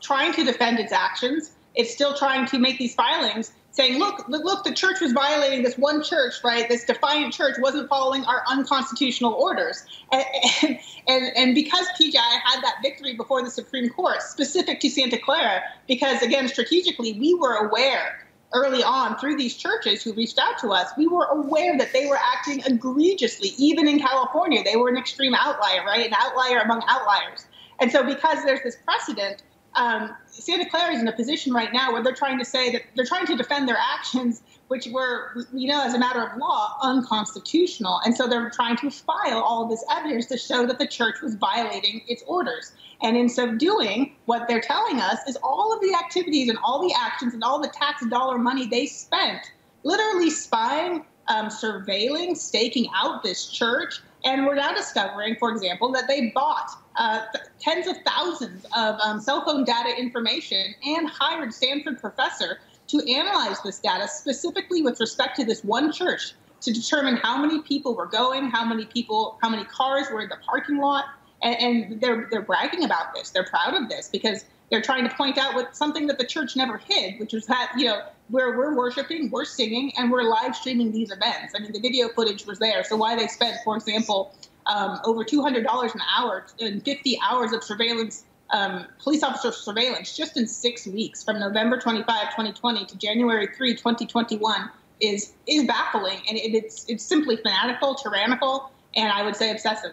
trying 0.00 0.32
to 0.34 0.44
defend 0.44 0.78
its 0.78 0.92
actions. 0.92 1.52
It's 1.78 1.92
still 1.92 2.14
trying 2.14 2.46
to 2.48 2.58
make 2.58 2.78
these 2.78 2.94
filings 2.94 3.52
saying, 3.70 3.98
look, 3.98 4.28
look, 4.28 4.64
the 4.64 4.72
church 4.72 5.00
was 5.00 5.12
violating 5.12 5.62
this 5.62 5.78
one 5.78 6.02
church, 6.02 6.34
right? 6.42 6.68
This 6.68 6.84
defiant 6.84 7.32
church 7.32 7.54
wasn't 7.60 7.88
following 7.88 8.24
our 8.24 8.42
unconstitutional 8.48 9.32
orders. 9.34 9.84
And, 10.10 10.24
and, 10.62 10.78
and, 11.06 11.36
and 11.36 11.54
because 11.54 11.86
PJI 11.96 12.18
had 12.44 12.60
that 12.62 12.78
victory 12.82 13.14
before 13.14 13.42
the 13.44 13.50
Supreme 13.50 13.88
Court, 13.90 14.20
specific 14.22 14.80
to 14.80 14.90
Santa 14.90 15.16
Clara, 15.18 15.62
because 15.86 16.20
again, 16.22 16.48
strategically, 16.48 17.12
we 17.12 17.34
were 17.34 17.68
aware 17.68 18.26
early 18.52 18.82
on 18.82 19.16
through 19.18 19.36
these 19.36 19.56
churches 19.56 20.02
who 20.02 20.12
reached 20.14 20.38
out 20.38 20.58
to 20.58 20.70
us, 20.70 20.90
we 20.96 21.06
were 21.06 21.26
aware 21.26 21.76
that 21.76 21.92
they 21.92 22.06
were 22.06 22.18
acting 22.34 22.62
egregiously, 22.66 23.50
even 23.58 23.86
in 23.86 23.98
California. 24.00 24.62
They 24.64 24.76
were 24.76 24.88
an 24.88 24.96
extreme 24.96 25.34
outlier, 25.34 25.84
right? 25.84 26.06
An 26.06 26.14
outlier 26.16 26.58
among 26.60 26.82
outliers. 26.88 27.46
And 27.78 27.92
so, 27.92 28.02
because 28.02 28.44
there's 28.44 28.62
this 28.62 28.76
precedent, 28.84 29.42
um, 29.74 30.16
Santa 30.42 30.68
Clara 30.68 30.94
is 30.94 31.00
in 31.00 31.08
a 31.08 31.12
position 31.12 31.52
right 31.52 31.72
now 31.72 31.92
where 31.92 32.02
they're 32.02 32.14
trying 32.14 32.38
to 32.38 32.44
say 32.44 32.70
that 32.72 32.82
they're 32.94 33.04
trying 33.04 33.26
to 33.26 33.36
defend 33.36 33.68
their 33.68 33.78
actions, 33.78 34.42
which 34.68 34.86
were, 34.88 35.46
you 35.52 35.68
know, 35.68 35.82
as 35.82 35.94
a 35.94 35.98
matter 35.98 36.26
of 36.26 36.36
law, 36.38 36.76
unconstitutional. 36.82 38.00
And 38.04 38.16
so 38.16 38.26
they're 38.26 38.50
trying 38.50 38.76
to 38.78 38.90
file 38.90 39.40
all 39.40 39.66
this 39.66 39.84
evidence 39.90 40.26
to 40.26 40.38
show 40.38 40.66
that 40.66 40.78
the 40.78 40.86
church 40.86 41.20
was 41.22 41.34
violating 41.34 42.02
its 42.08 42.22
orders. 42.26 42.72
And 43.02 43.16
in 43.16 43.28
so 43.28 43.54
doing, 43.54 44.16
what 44.26 44.48
they're 44.48 44.60
telling 44.60 45.00
us 45.00 45.18
is 45.28 45.36
all 45.42 45.72
of 45.72 45.80
the 45.80 45.94
activities 45.94 46.48
and 46.48 46.58
all 46.64 46.86
the 46.86 46.94
actions 46.98 47.34
and 47.34 47.44
all 47.44 47.60
the 47.60 47.68
tax 47.68 48.04
dollar 48.06 48.38
money 48.38 48.66
they 48.66 48.86
spent 48.86 49.52
literally 49.84 50.30
spying, 50.30 51.04
um, 51.28 51.46
surveilling, 51.46 52.36
staking 52.36 52.88
out 52.94 53.22
this 53.22 53.48
church. 53.48 54.00
And 54.24 54.46
we're 54.46 54.56
now 54.56 54.72
discovering, 54.72 55.36
for 55.36 55.50
example, 55.50 55.92
that 55.92 56.08
they 56.08 56.30
bought 56.34 56.70
uh, 56.96 57.22
tens 57.60 57.86
of 57.86 57.96
thousands 58.06 58.66
of 58.76 58.98
um, 59.00 59.20
cell 59.20 59.44
phone 59.44 59.64
data 59.64 59.94
information 59.96 60.74
and 60.84 61.08
hired 61.08 61.54
Stanford 61.54 62.00
professor 62.00 62.58
to 62.88 63.12
analyze 63.12 63.60
this 63.62 63.78
data 63.78 64.08
specifically 64.08 64.82
with 64.82 64.98
respect 64.98 65.36
to 65.36 65.44
this 65.44 65.62
one 65.62 65.92
church 65.92 66.34
to 66.62 66.72
determine 66.72 67.16
how 67.16 67.40
many 67.40 67.62
people 67.62 67.94
were 67.94 68.06
going, 68.06 68.50
how 68.50 68.64
many 68.64 68.84
people, 68.86 69.38
how 69.40 69.48
many 69.48 69.64
cars 69.64 70.06
were 70.10 70.22
in 70.22 70.28
the 70.28 70.38
parking 70.44 70.78
lot, 70.78 71.04
and, 71.42 71.56
and 71.60 72.00
they're 72.00 72.26
they're 72.30 72.42
bragging 72.42 72.84
about 72.84 73.14
this. 73.14 73.30
They're 73.30 73.44
proud 73.44 73.74
of 73.74 73.88
this 73.88 74.08
because 74.08 74.44
they're 74.70 74.82
trying 74.82 75.08
to 75.08 75.14
point 75.14 75.38
out 75.38 75.54
what 75.54 75.76
something 75.76 76.06
that 76.08 76.18
the 76.18 76.26
church 76.26 76.56
never 76.56 76.78
hid, 76.78 77.20
which 77.20 77.32
was 77.32 77.46
that 77.46 77.72
you 77.76 77.86
know 77.86 78.00
where 78.28 78.56
we're 78.56 78.74
worshiping, 78.76 79.30
we're 79.30 79.44
singing, 79.44 79.92
and 79.96 80.10
we're 80.10 80.22
live 80.22 80.54
streaming 80.54 80.92
these 80.92 81.10
events. 81.10 81.54
I 81.56 81.60
mean, 81.60 81.72
the 81.72 81.80
video 81.80 82.08
footage 82.08 82.46
was 82.46 82.58
there. 82.58 82.84
So 82.84 82.96
why 82.96 83.16
they 83.16 83.26
spent, 83.26 83.56
for 83.64 83.76
example, 83.76 84.34
um, 84.66 85.00
over 85.04 85.24
$200 85.24 85.94
an 85.94 86.00
hour 86.16 86.46
and 86.60 86.84
50 86.84 87.18
hours 87.22 87.52
of 87.52 87.64
surveillance, 87.64 88.24
um, 88.50 88.86
police 89.02 89.22
officer 89.22 89.52
surveillance 89.52 90.16
just 90.16 90.36
in 90.36 90.46
six 90.46 90.86
weeks 90.86 91.24
from 91.24 91.40
November 91.40 91.78
25, 91.78 92.06
2020 92.06 92.84
to 92.86 92.98
January 92.98 93.48
3, 93.56 93.74
2021 93.74 94.70
is 95.00 95.32
is 95.46 95.64
baffling. 95.64 96.18
And 96.28 96.36
it, 96.36 96.54
it's, 96.54 96.84
it's 96.88 97.04
simply 97.04 97.36
fanatical, 97.36 97.94
tyrannical, 97.94 98.70
and 98.94 99.10
I 99.12 99.22
would 99.22 99.36
say 99.36 99.50
obsessive. 99.50 99.92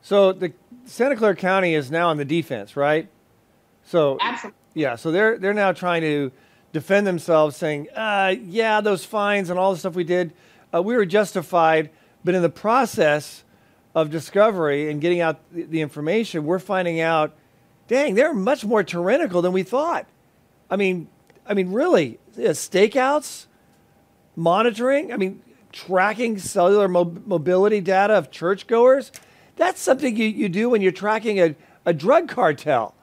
So 0.00 0.32
the 0.32 0.52
Santa 0.84 1.16
Clara 1.16 1.34
County 1.34 1.74
is 1.74 1.90
now 1.90 2.08
on 2.08 2.18
the 2.18 2.24
defense, 2.24 2.76
right? 2.76 3.08
So 3.84 4.18
Absolutely. 4.20 4.58
Yeah, 4.74 4.96
so 4.96 5.10
they're 5.12 5.38
they're 5.38 5.54
now 5.54 5.72
trying 5.72 6.02
to 6.02 6.32
defend 6.74 7.06
themselves, 7.06 7.56
saying, 7.56 7.88
uh, 7.96 8.34
"Yeah, 8.44 8.82
those 8.82 9.06
fines 9.06 9.48
and 9.48 9.58
all 9.58 9.72
the 9.72 9.78
stuff 9.78 9.94
we 9.94 10.04
did, 10.04 10.34
uh, 10.74 10.82
we 10.82 10.94
were 10.94 11.06
justified, 11.06 11.88
but 12.22 12.34
in 12.34 12.42
the 12.42 12.50
process, 12.50 13.44
of 13.94 14.10
discovery 14.10 14.90
and 14.90 15.00
getting 15.00 15.20
out 15.20 15.38
the, 15.52 15.62
the 15.64 15.80
information, 15.80 16.44
we're 16.44 16.58
finding 16.58 17.00
out, 17.00 17.34
dang, 17.86 18.14
they're 18.14 18.34
much 18.34 18.64
more 18.64 18.82
tyrannical 18.82 19.40
than 19.40 19.52
we 19.52 19.62
thought. 19.62 20.06
I 20.68 20.76
mean, 20.76 21.08
I 21.46 21.54
mean, 21.54 21.70
really, 21.70 22.18
stakeouts, 22.36 23.46
monitoring. 24.34 25.12
I 25.12 25.16
mean, 25.16 25.42
tracking 25.72 26.38
cellular 26.38 26.88
mo- 26.88 27.16
mobility 27.24 27.80
data 27.80 28.14
of 28.14 28.30
churchgoers. 28.30 29.12
That's 29.56 29.80
something 29.80 30.16
you, 30.16 30.26
you 30.26 30.48
do 30.48 30.70
when 30.70 30.82
you're 30.82 30.92
tracking 30.92 31.38
a, 31.38 31.54
a 31.84 31.92
drug 31.92 32.28
cartel 32.28 32.94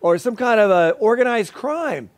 or 0.00 0.18
some 0.18 0.36
kind 0.36 0.60
of 0.60 0.96
organized 1.00 1.52
crime. 1.52 2.10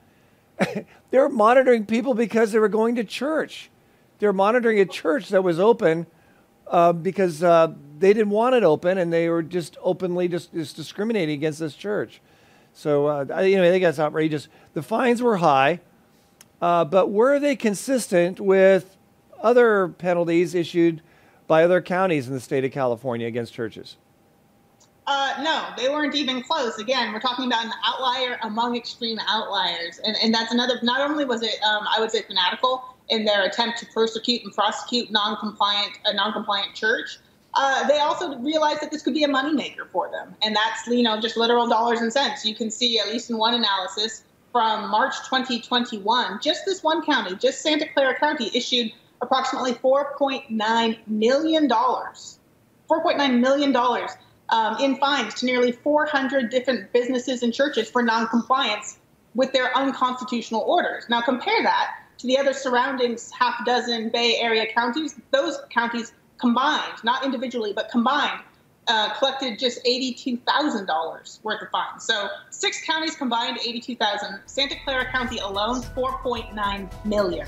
They're 1.10 1.28
monitoring 1.28 1.86
people 1.86 2.14
because 2.14 2.52
they 2.52 2.58
were 2.58 2.68
going 2.68 2.96
to 2.96 3.04
church. 3.04 3.70
They're 4.18 4.32
monitoring 4.32 4.80
a 4.80 4.86
church 4.86 5.28
that 5.28 5.42
was 5.42 5.60
open 5.60 6.06
uh, 6.66 6.92
because 6.92 7.42
uh, 7.42 7.72
they 7.98 8.12
didn't 8.12 8.30
want 8.30 8.54
it 8.54 8.62
open, 8.62 8.98
and 8.98 9.12
they 9.12 9.28
were 9.28 9.42
just 9.42 9.76
openly 9.82 10.28
just, 10.28 10.52
just 10.52 10.76
discriminating 10.76 11.34
against 11.34 11.60
this 11.60 11.74
church. 11.74 12.20
So 12.72 13.06
uh, 13.06 13.24
I, 13.32 13.42
you 13.42 13.56
know, 13.56 13.64
I 13.64 13.70
think 13.70 13.82
that's 13.82 13.98
outrageous. 13.98 14.48
The 14.74 14.82
fines 14.82 15.22
were 15.22 15.38
high, 15.38 15.80
uh, 16.60 16.84
but 16.84 17.10
were 17.10 17.38
they 17.38 17.56
consistent 17.56 18.40
with 18.40 18.96
other 19.40 19.88
penalties 19.88 20.54
issued 20.54 21.02
by 21.46 21.64
other 21.64 21.80
counties 21.80 22.28
in 22.28 22.34
the 22.34 22.40
state 22.40 22.64
of 22.64 22.72
California 22.72 23.26
against 23.26 23.54
churches? 23.54 23.96
Uh, 25.10 25.32
no, 25.42 25.66
they 25.78 25.88
weren't 25.88 26.14
even 26.14 26.42
close. 26.42 26.76
Again, 26.76 27.14
we're 27.14 27.20
talking 27.20 27.46
about 27.46 27.64
an 27.64 27.72
outlier 27.82 28.38
among 28.42 28.76
extreme 28.76 29.18
outliers, 29.26 29.98
and 30.04 30.14
and 30.22 30.34
that's 30.34 30.52
another. 30.52 30.78
Not 30.82 31.00
only 31.00 31.24
was 31.24 31.42
it, 31.42 31.58
um, 31.62 31.88
I 31.90 31.98
would 31.98 32.10
say, 32.10 32.20
fanatical 32.20 32.84
in 33.08 33.24
their 33.24 33.46
attempt 33.46 33.78
to 33.78 33.86
persecute 33.86 34.44
and 34.44 34.52
prosecute 34.52 35.10
non-compliant 35.10 35.98
a 36.04 36.12
non-compliant 36.12 36.74
church, 36.74 37.18
uh, 37.54 37.88
they 37.88 38.00
also 38.00 38.36
realized 38.40 38.82
that 38.82 38.90
this 38.90 39.02
could 39.02 39.14
be 39.14 39.24
a 39.24 39.28
moneymaker 39.28 39.88
for 39.90 40.10
them. 40.10 40.36
And 40.42 40.54
that's, 40.54 40.86
you 40.86 41.02
know, 41.02 41.18
just 41.18 41.38
literal 41.38 41.66
dollars 41.66 42.02
and 42.02 42.12
cents. 42.12 42.44
You 42.44 42.54
can 42.54 42.70
see, 42.70 42.98
at 42.98 43.08
least 43.08 43.30
in 43.30 43.38
one 43.38 43.54
analysis 43.54 44.24
from 44.52 44.90
March 44.90 45.14
2021, 45.24 46.40
just 46.42 46.66
this 46.66 46.82
one 46.82 47.02
county, 47.02 47.34
just 47.36 47.62
Santa 47.62 47.86
Clara 47.94 48.14
County, 48.18 48.50
issued 48.52 48.92
approximately 49.22 49.72
$4.9 49.72 50.98
million. 51.06 51.66
$4.9 51.66 53.40
million 53.40 53.72
um, 54.50 54.76
in 54.78 54.96
fines 54.96 55.34
to 55.34 55.46
nearly 55.46 55.72
400 55.72 56.50
different 56.50 56.92
businesses 56.92 57.42
and 57.42 57.52
churches 57.52 57.90
for 57.90 58.02
noncompliance 58.02 58.98
with 59.34 59.52
their 59.52 59.76
unconstitutional 59.76 60.62
orders. 60.62 61.04
Now, 61.08 61.20
compare 61.20 61.62
that 61.62 61.90
to 62.18 62.26
the 62.26 62.38
other 62.38 62.52
surrounding 62.52 63.16
half 63.38 63.64
dozen 63.64 64.08
Bay 64.10 64.36
Area 64.40 64.66
counties. 64.72 65.18
Those 65.30 65.58
counties 65.70 66.12
combined, 66.38 67.04
not 67.04 67.24
individually, 67.24 67.72
but 67.72 67.90
combined, 67.90 68.40
uh, 68.88 69.14
collected 69.14 69.58
just 69.58 69.84
$82,000 69.84 71.44
worth 71.44 71.62
of 71.62 71.68
fines. 71.70 72.04
So 72.04 72.28
six 72.50 72.84
counties 72.84 73.16
combined, 73.16 73.58
82,000. 73.64 74.40
Santa 74.46 74.76
Clara 74.84 75.10
County 75.10 75.38
alone, 75.38 75.82
4.9 75.82 77.04
million. 77.04 77.46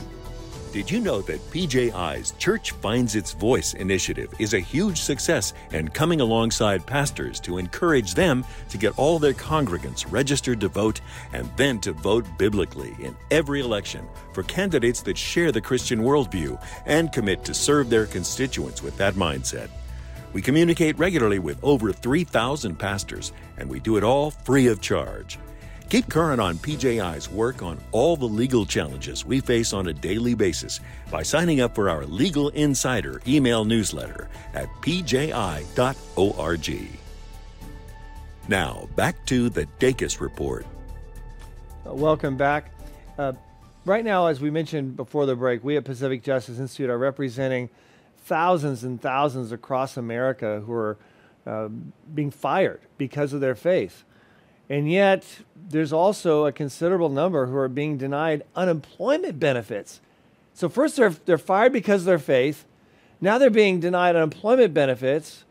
Did 0.73 0.89
you 0.89 1.00
know 1.00 1.21
that 1.23 1.50
PJI's 1.50 2.31
Church 2.39 2.71
Finds 2.71 3.17
Its 3.17 3.33
Voice 3.33 3.75
initiative 3.75 4.33
is 4.39 4.55
a 4.55 4.61
huge 4.61 5.00
success 5.00 5.53
and 5.73 5.93
coming 5.93 6.21
alongside 6.21 6.87
pastors 6.87 7.41
to 7.41 7.59
encourage 7.59 8.15
them 8.15 8.45
to 8.69 8.79
get 8.79 8.97
all 8.97 9.19
their 9.19 9.33
congregants 9.33 10.07
registered 10.09 10.61
to 10.61 10.69
vote 10.69 11.00
and 11.33 11.50
then 11.57 11.81
to 11.81 11.93
vote 11.93 12.25
biblically 12.39 12.95
in 13.00 13.17
every 13.33 13.59
election 13.62 14.07
for 14.33 14.45
candidates 14.45 15.03
that 15.03 15.19
share 15.19 15.50
the 15.50 15.61
Christian 15.61 16.03
worldview 16.03 16.57
and 16.87 17.12
commit 17.12 17.45
to 17.47 17.53
serve 17.53 17.91
their 17.91 18.07
constituents 18.07 18.81
with 18.81 18.97
that 18.97 19.15
mindset? 19.15 19.71
We 20.33 20.41
communicate 20.41 20.97
regularly 21.00 21.41
with 21.41 21.59
over 21.65 21.93
3,000 21.93 22.79
pastors, 22.79 23.33
and 23.59 23.69
we 23.69 23.81
do 23.81 23.97
it 23.97 24.05
all 24.05 24.31
free 24.31 24.69
of 24.69 24.81
charge. 24.81 25.37
Keep 25.91 26.09
current 26.09 26.41
on 26.41 26.57
PJI's 26.59 27.29
work 27.29 27.65
on 27.65 27.77
all 27.91 28.17
the 28.17 28.25
legal 28.25 28.65
challenges 28.65 29.27
we 29.27 29.41
face 29.41 29.73
on 29.73 29.89
a 29.89 29.93
daily 29.93 30.35
basis 30.35 30.79
by 31.11 31.25
signing 31.25 31.61
up 31.61 31.75
for 31.75 31.91
our 31.91 32.07
Legal 32.07 32.51
Insider 32.51 33.21
email 33.27 33.65
newsletter 33.65 34.29
at 34.55 34.69
pji.org. 34.83 35.67
Now, 38.47 38.89
back 38.95 39.27
to 39.27 39.51
the 39.51 39.67
Dacus 39.81 40.21
Report. 40.21 40.65
Uh, 41.85 41.95
welcome 41.95 42.37
back. 42.37 42.71
Uh, 43.19 43.33
right 43.85 44.05
now, 44.05 44.29
as 44.29 44.41
we 44.41 44.49
mentioned 44.49 44.95
before 44.95 45.27
the 45.27 45.35
break, 45.35 45.65
we 45.65 45.77
at 45.77 45.85
Pacific 45.85 46.23
Justice 46.23 46.61
Institute 46.61 46.89
are 46.89 46.99
representing 46.99 47.69
thousands 48.19 48.85
and 48.85 49.03
thousands 49.03 49.51
across 49.51 49.97
America 49.97 50.63
who 50.65 50.73
are 50.73 50.99
uh, 51.49 51.67
being 52.15 52.31
fired 52.31 52.81
because 52.97 53.33
of 53.33 53.41
their 53.41 53.57
faith. 53.57 54.05
And 54.71 54.89
yet, 54.89 55.25
there's 55.57 55.93
also 55.93 56.47
a 56.47 56.53
considerable 56.53 57.09
number 57.09 57.47
who 57.47 57.57
are 57.57 57.69
being 57.69 57.99
denied 57.99 58.45
unemployment 58.55 59.41
benefits. 59.41 60.00
So, 60.55 60.69
first, 60.69 60.97
they're, 60.97 61.11
they're 61.11 61.39
fired 61.39 61.73
because 61.73 62.03
of 62.03 62.07
their 62.07 62.21
faith. 62.21 62.65
Now, 63.21 63.37
they're 63.37 63.50
being 63.50 63.81
denied 63.81 64.15
unemployment 64.15 64.73
benefits 64.73 65.45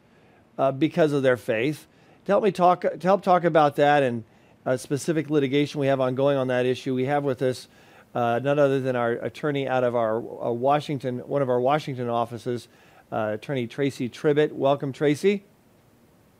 uh, 0.57 0.71
because 0.71 1.11
of 1.11 1.21
their 1.21 1.35
faith. 1.35 1.85
To 2.25 2.31
help 2.31 2.45
me 2.45 2.51
talk, 2.51 2.81
to 2.81 2.99
help 3.01 3.21
talk 3.21 3.43
about 3.43 3.75
that 3.75 4.03
and 4.03 4.23
a 4.65 4.77
specific 4.77 5.29
litigation 5.29 5.81
we 5.81 5.88
have 5.88 5.99
ongoing 5.99 6.38
on 6.38 6.47
that 6.47 6.65
issue, 6.65 6.95
we 6.95 7.05
have 7.05 7.25
with 7.25 7.41
us 7.41 7.67
uh, 8.15 8.39
none 8.41 8.57
other 8.57 8.79
than 8.79 8.95
our 8.95 9.11
attorney 9.11 9.67
out 9.67 9.83
of 9.83 9.95
our 9.95 10.17
uh, 10.17 10.51
Washington, 10.51 11.19
one 11.19 11.41
of 11.41 11.49
our 11.49 11.59
Washington 11.59 12.07
offices, 12.07 12.69
uh, 13.11 13.31
Attorney 13.33 13.67
Tracy 13.67 14.09
Tribbett. 14.09 14.53
Welcome, 14.53 14.93
Tracy. 14.93 15.43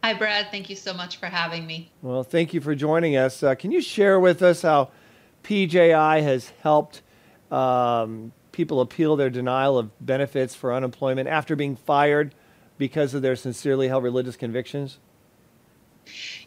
Hi, 0.04 0.14
Brad. 0.14 0.48
Thank 0.50 0.70
you 0.70 0.76
so 0.76 0.94
much 0.94 1.18
for 1.18 1.26
having 1.26 1.68
me. 1.68 1.92
Well, 2.02 2.24
thank 2.24 2.54
you 2.54 2.62
for 2.62 2.74
joining 2.74 3.18
us. 3.18 3.44
Uh, 3.44 3.56
can 3.56 3.72
you 3.72 3.82
share 3.82 4.20
with 4.20 4.42
us 4.42 4.62
how 4.62 4.92
PJI 5.44 6.22
has 6.22 6.52
helped 6.62 7.02
um, 7.52 8.32
people 8.52 8.80
appeal 8.80 9.16
their 9.16 9.30
denial 9.30 9.78
of 9.78 10.06
benefits 10.06 10.56
for 10.56 10.74
unemployment 10.74 11.28
after 11.28 11.56
being 11.56 11.76
fired 11.76 12.34
because 12.78 13.14
of 13.14 13.22
their 13.22 13.36
sincerely 13.36 13.90
held 13.90 14.04
religious 14.04 14.38
convictions? 14.38 15.00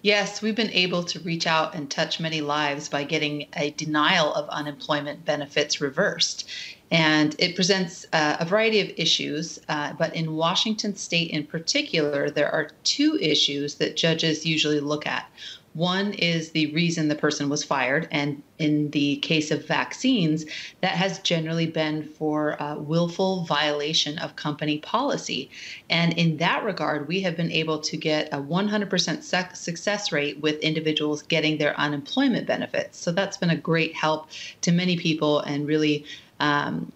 Yes, 0.00 0.42
we've 0.42 0.56
been 0.56 0.70
able 0.70 1.04
to 1.04 1.20
reach 1.20 1.46
out 1.46 1.74
and 1.74 1.90
touch 1.90 2.18
many 2.18 2.40
lives 2.40 2.88
by 2.88 3.04
getting 3.04 3.46
a 3.54 3.70
denial 3.70 4.32
of 4.34 4.48
unemployment 4.48 5.24
benefits 5.24 5.80
reversed. 5.80 6.48
And 6.92 7.34
it 7.38 7.54
presents 7.54 8.04
uh, 8.12 8.36
a 8.38 8.44
variety 8.44 8.80
of 8.80 8.90
issues, 8.98 9.58
uh, 9.70 9.94
but 9.94 10.14
in 10.14 10.36
Washington 10.36 10.94
state 10.94 11.30
in 11.30 11.46
particular, 11.46 12.28
there 12.28 12.52
are 12.52 12.68
two 12.84 13.18
issues 13.18 13.76
that 13.76 13.96
judges 13.96 14.44
usually 14.44 14.78
look 14.78 15.06
at. 15.06 15.26
One 15.74 16.12
is 16.14 16.50
the 16.50 16.72
reason 16.74 17.08
the 17.08 17.14
person 17.14 17.48
was 17.48 17.64
fired, 17.64 18.06
and 18.10 18.42
in 18.58 18.90
the 18.90 19.16
case 19.16 19.50
of 19.50 19.66
vaccines, 19.66 20.44
that 20.82 20.92
has 20.92 21.18
generally 21.20 21.66
been 21.66 22.04
for 22.04 22.56
willful 22.78 23.44
violation 23.44 24.18
of 24.18 24.36
company 24.36 24.78
policy. 24.78 25.50
And 25.88 26.12
in 26.18 26.36
that 26.38 26.62
regard, 26.62 27.08
we 27.08 27.20
have 27.22 27.36
been 27.36 27.50
able 27.50 27.78
to 27.80 27.96
get 27.96 28.28
a 28.32 28.38
100% 28.38 29.56
success 29.56 30.12
rate 30.12 30.40
with 30.40 30.60
individuals 30.60 31.22
getting 31.22 31.56
their 31.56 31.78
unemployment 31.78 32.46
benefits. 32.46 32.98
So 32.98 33.10
that's 33.10 33.38
been 33.38 33.50
a 33.50 33.56
great 33.56 33.94
help 33.94 34.28
to 34.60 34.72
many 34.72 34.96
people 34.96 35.40
and 35.40 35.66
really. 35.66 36.04
Um, 36.40 36.92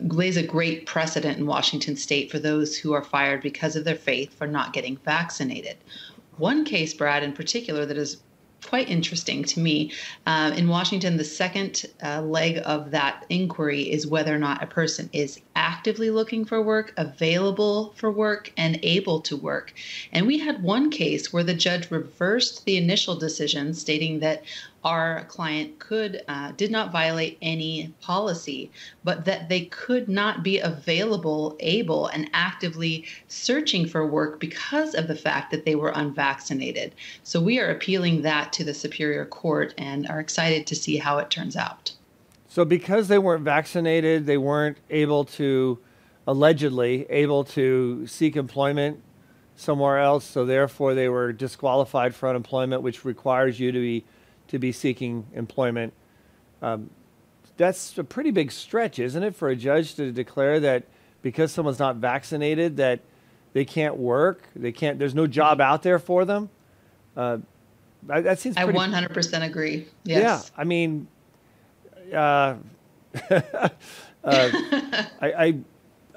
lays 0.00 0.36
a 0.36 0.42
great 0.42 0.86
precedent 0.86 1.38
in 1.38 1.46
Washington 1.46 1.96
state 1.96 2.30
for 2.30 2.38
those 2.38 2.76
who 2.76 2.92
are 2.92 3.02
fired 3.02 3.40
because 3.40 3.76
of 3.76 3.84
their 3.84 3.94
faith 3.94 4.32
for 4.34 4.46
not 4.46 4.72
getting 4.72 4.96
vaccinated. 4.98 5.76
One 6.40 6.64
case, 6.64 6.94
Brad, 6.94 7.22
in 7.22 7.32
particular, 7.32 7.86
that 7.86 7.96
is 7.96 8.16
quite 8.66 8.88
interesting 8.88 9.42
to 9.44 9.60
me. 9.60 9.92
Uh, 10.26 10.52
in 10.56 10.68
Washington, 10.68 11.16
the 11.16 11.24
second 11.24 11.86
uh, 12.02 12.22
leg 12.22 12.60
of 12.64 12.90
that 12.90 13.24
inquiry 13.28 13.82
is 13.82 14.06
whether 14.06 14.34
or 14.34 14.38
not 14.38 14.62
a 14.62 14.66
person 14.66 15.08
is 15.12 15.40
actively 15.56 16.10
looking 16.10 16.44
for 16.44 16.62
work, 16.62 16.92
available 16.96 17.92
for 17.96 18.10
work, 18.10 18.52
and 18.56 18.78
able 18.82 19.20
to 19.22 19.36
work. 19.36 19.72
And 20.12 20.26
we 20.26 20.38
had 20.38 20.62
one 20.62 20.90
case 20.90 21.32
where 21.32 21.44
the 21.44 21.54
judge 21.54 21.90
reversed 21.90 22.64
the 22.64 22.76
initial 22.76 23.16
decision, 23.16 23.74
stating 23.74 24.20
that 24.20 24.44
our 24.84 25.24
client 25.24 25.78
could 25.78 26.22
uh, 26.28 26.52
did 26.52 26.70
not 26.70 26.92
violate 26.92 27.36
any 27.42 27.92
policy, 28.00 28.70
but 29.04 29.24
that 29.24 29.48
they 29.48 29.66
could 29.66 30.08
not 30.08 30.42
be 30.42 30.58
available, 30.58 31.56
able, 31.60 32.06
and 32.08 32.30
actively 32.32 33.04
searching 33.28 33.86
for 33.86 34.06
work 34.06 34.40
because 34.40 34.94
of 34.94 35.06
the 35.06 35.14
fact 35.14 35.50
that 35.50 35.64
they 35.64 35.74
were 35.74 35.92
unvaccinated. 35.94 36.94
So 37.24 37.40
we 37.40 37.58
are 37.58 37.70
appealing 37.70 38.22
that 38.22 38.52
to 38.54 38.64
the 38.64 38.74
Superior 38.74 39.26
Court 39.26 39.74
and 39.76 40.08
are 40.08 40.20
excited 40.20 40.66
to 40.68 40.74
see 40.74 40.96
how 40.96 41.18
it 41.18 41.30
turns 41.30 41.56
out. 41.56 41.92
So 42.48 42.64
because 42.64 43.08
they 43.08 43.18
weren't 43.18 43.44
vaccinated, 43.44 44.26
they 44.26 44.38
weren't 44.38 44.78
able 44.88 45.24
to 45.26 45.78
allegedly 46.26 47.06
able 47.10 47.44
to 47.44 48.06
seek 48.06 48.36
employment 48.36 49.02
somewhere 49.56 49.98
else. 49.98 50.24
So 50.24 50.44
therefore, 50.44 50.94
they 50.94 51.08
were 51.08 51.32
disqualified 51.32 52.14
for 52.14 52.28
unemployment, 52.28 52.82
which 52.82 53.04
requires 53.04 53.60
you 53.60 53.72
to 53.72 53.78
be 53.78 54.04
to 54.50 54.58
be 54.58 54.72
seeking 54.72 55.26
employment. 55.34 55.92
Um, 56.60 56.90
that's 57.56 57.96
a 57.98 58.04
pretty 58.04 58.30
big 58.30 58.52
stretch, 58.52 58.98
isn't 58.98 59.22
it, 59.22 59.34
for 59.34 59.48
a 59.48 59.56
judge 59.56 59.94
to 59.96 60.12
declare 60.12 60.60
that 60.60 60.84
because 61.22 61.52
someone's 61.52 61.78
not 61.78 61.96
vaccinated 61.96 62.76
that 62.78 63.00
they 63.52 63.64
can't 63.64 63.96
work, 63.96 64.42
they 64.54 64.72
can't. 64.72 64.98
There's 64.98 65.14
no 65.14 65.26
job 65.26 65.60
out 65.60 65.82
there 65.82 65.98
for 65.98 66.24
them. 66.24 66.48
Uh, 67.16 67.38
that 68.04 68.38
seems. 68.38 68.56
Pretty, 68.56 68.78
I 68.78 68.88
100% 68.88 69.44
agree. 69.44 69.88
Yes. 70.04 70.50
Yeah, 70.54 70.60
I 70.60 70.64
mean, 70.64 71.08
uh, 72.12 72.56
uh, 73.30 73.68
I, 74.24 75.06
I 75.22 75.58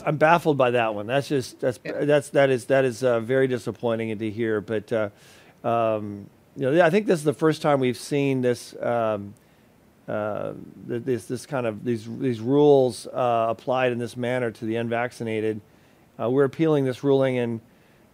I'm 0.05 0.17
baffled 0.17 0.57
by 0.57 0.71
that 0.71 0.95
one. 0.95 1.07
That's 1.07 1.27
just 1.27 1.59
that's 1.59 1.79
yeah. 1.83 2.05
that's 2.05 2.29
that 2.29 2.49
is 2.49 2.65
that 2.65 2.85
is 2.85 3.03
uh, 3.03 3.19
very 3.19 3.47
disappointing 3.47 4.17
to 4.17 4.29
hear. 4.29 4.61
But 4.61 4.91
uh, 4.93 5.09
um, 5.67 6.29
you 6.55 6.69
know, 6.69 6.85
I 6.85 6.89
think 6.89 7.07
this 7.07 7.19
is 7.19 7.25
the 7.25 7.33
first 7.33 7.61
time 7.61 7.79
we've 7.79 7.97
seen 7.97 8.41
this 8.41 8.75
um, 8.81 9.33
uh, 10.07 10.53
this 10.85 11.25
this 11.25 11.45
kind 11.45 11.65
of 11.65 11.83
these 11.83 12.07
these 12.19 12.41
rules 12.41 13.07
uh, 13.07 13.47
applied 13.49 13.91
in 13.91 13.99
this 13.99 14.17
manner 14.17 14.51
to 14.51 14.65
the 14.65 14.75
unvaccinated. 14.75 15.61
Uh, 16.19 16.29
we're 16.29 16.43
appealing 16.43 16.85
this 16.85 17.03
ruling, 17.03 17.37
and 17.39 17.61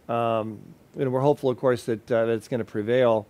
um, 0.08 0.60
you 0.96 1.04
know, 1.04 1.12
we're 1.12 1.20
hopeful, 1.20 1.50
of 1.50 1.58
course, 1.58 1.86
that, 1.86 2.10
uh, 2.12 2.26
that 2.26 2.34
it's 2.34 2.48
going 2.48 2.60
to 2.60 2.66
prevail. 2.66 3.28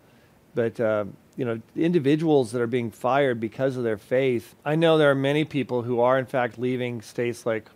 But 0.55 0.79
uh, 0.79 1.05
you 1.37 1.45
know, 1.45 1.61
individuals 1.75 2.51
that 2.51 2.61
are 2.61 2.67
being 2.67 2.91
fired 2.91 3.39
because 3.39 3.77
of 3.77 3.83
their 3.83 3.97
faith. 3.97 4.55
I 4.65 4.75
know 4.75 4.97
there 4.97 5.09
are 5.09 5.15
many 5.15 5.45
people 5.45 5.81
who 5.81 6.01
are, 6.01 6.19
in 6.19 6.25
fact, 6.25 6.59
leaving 6.59 7.01
states 7.01 7.45
like 7.45 7.69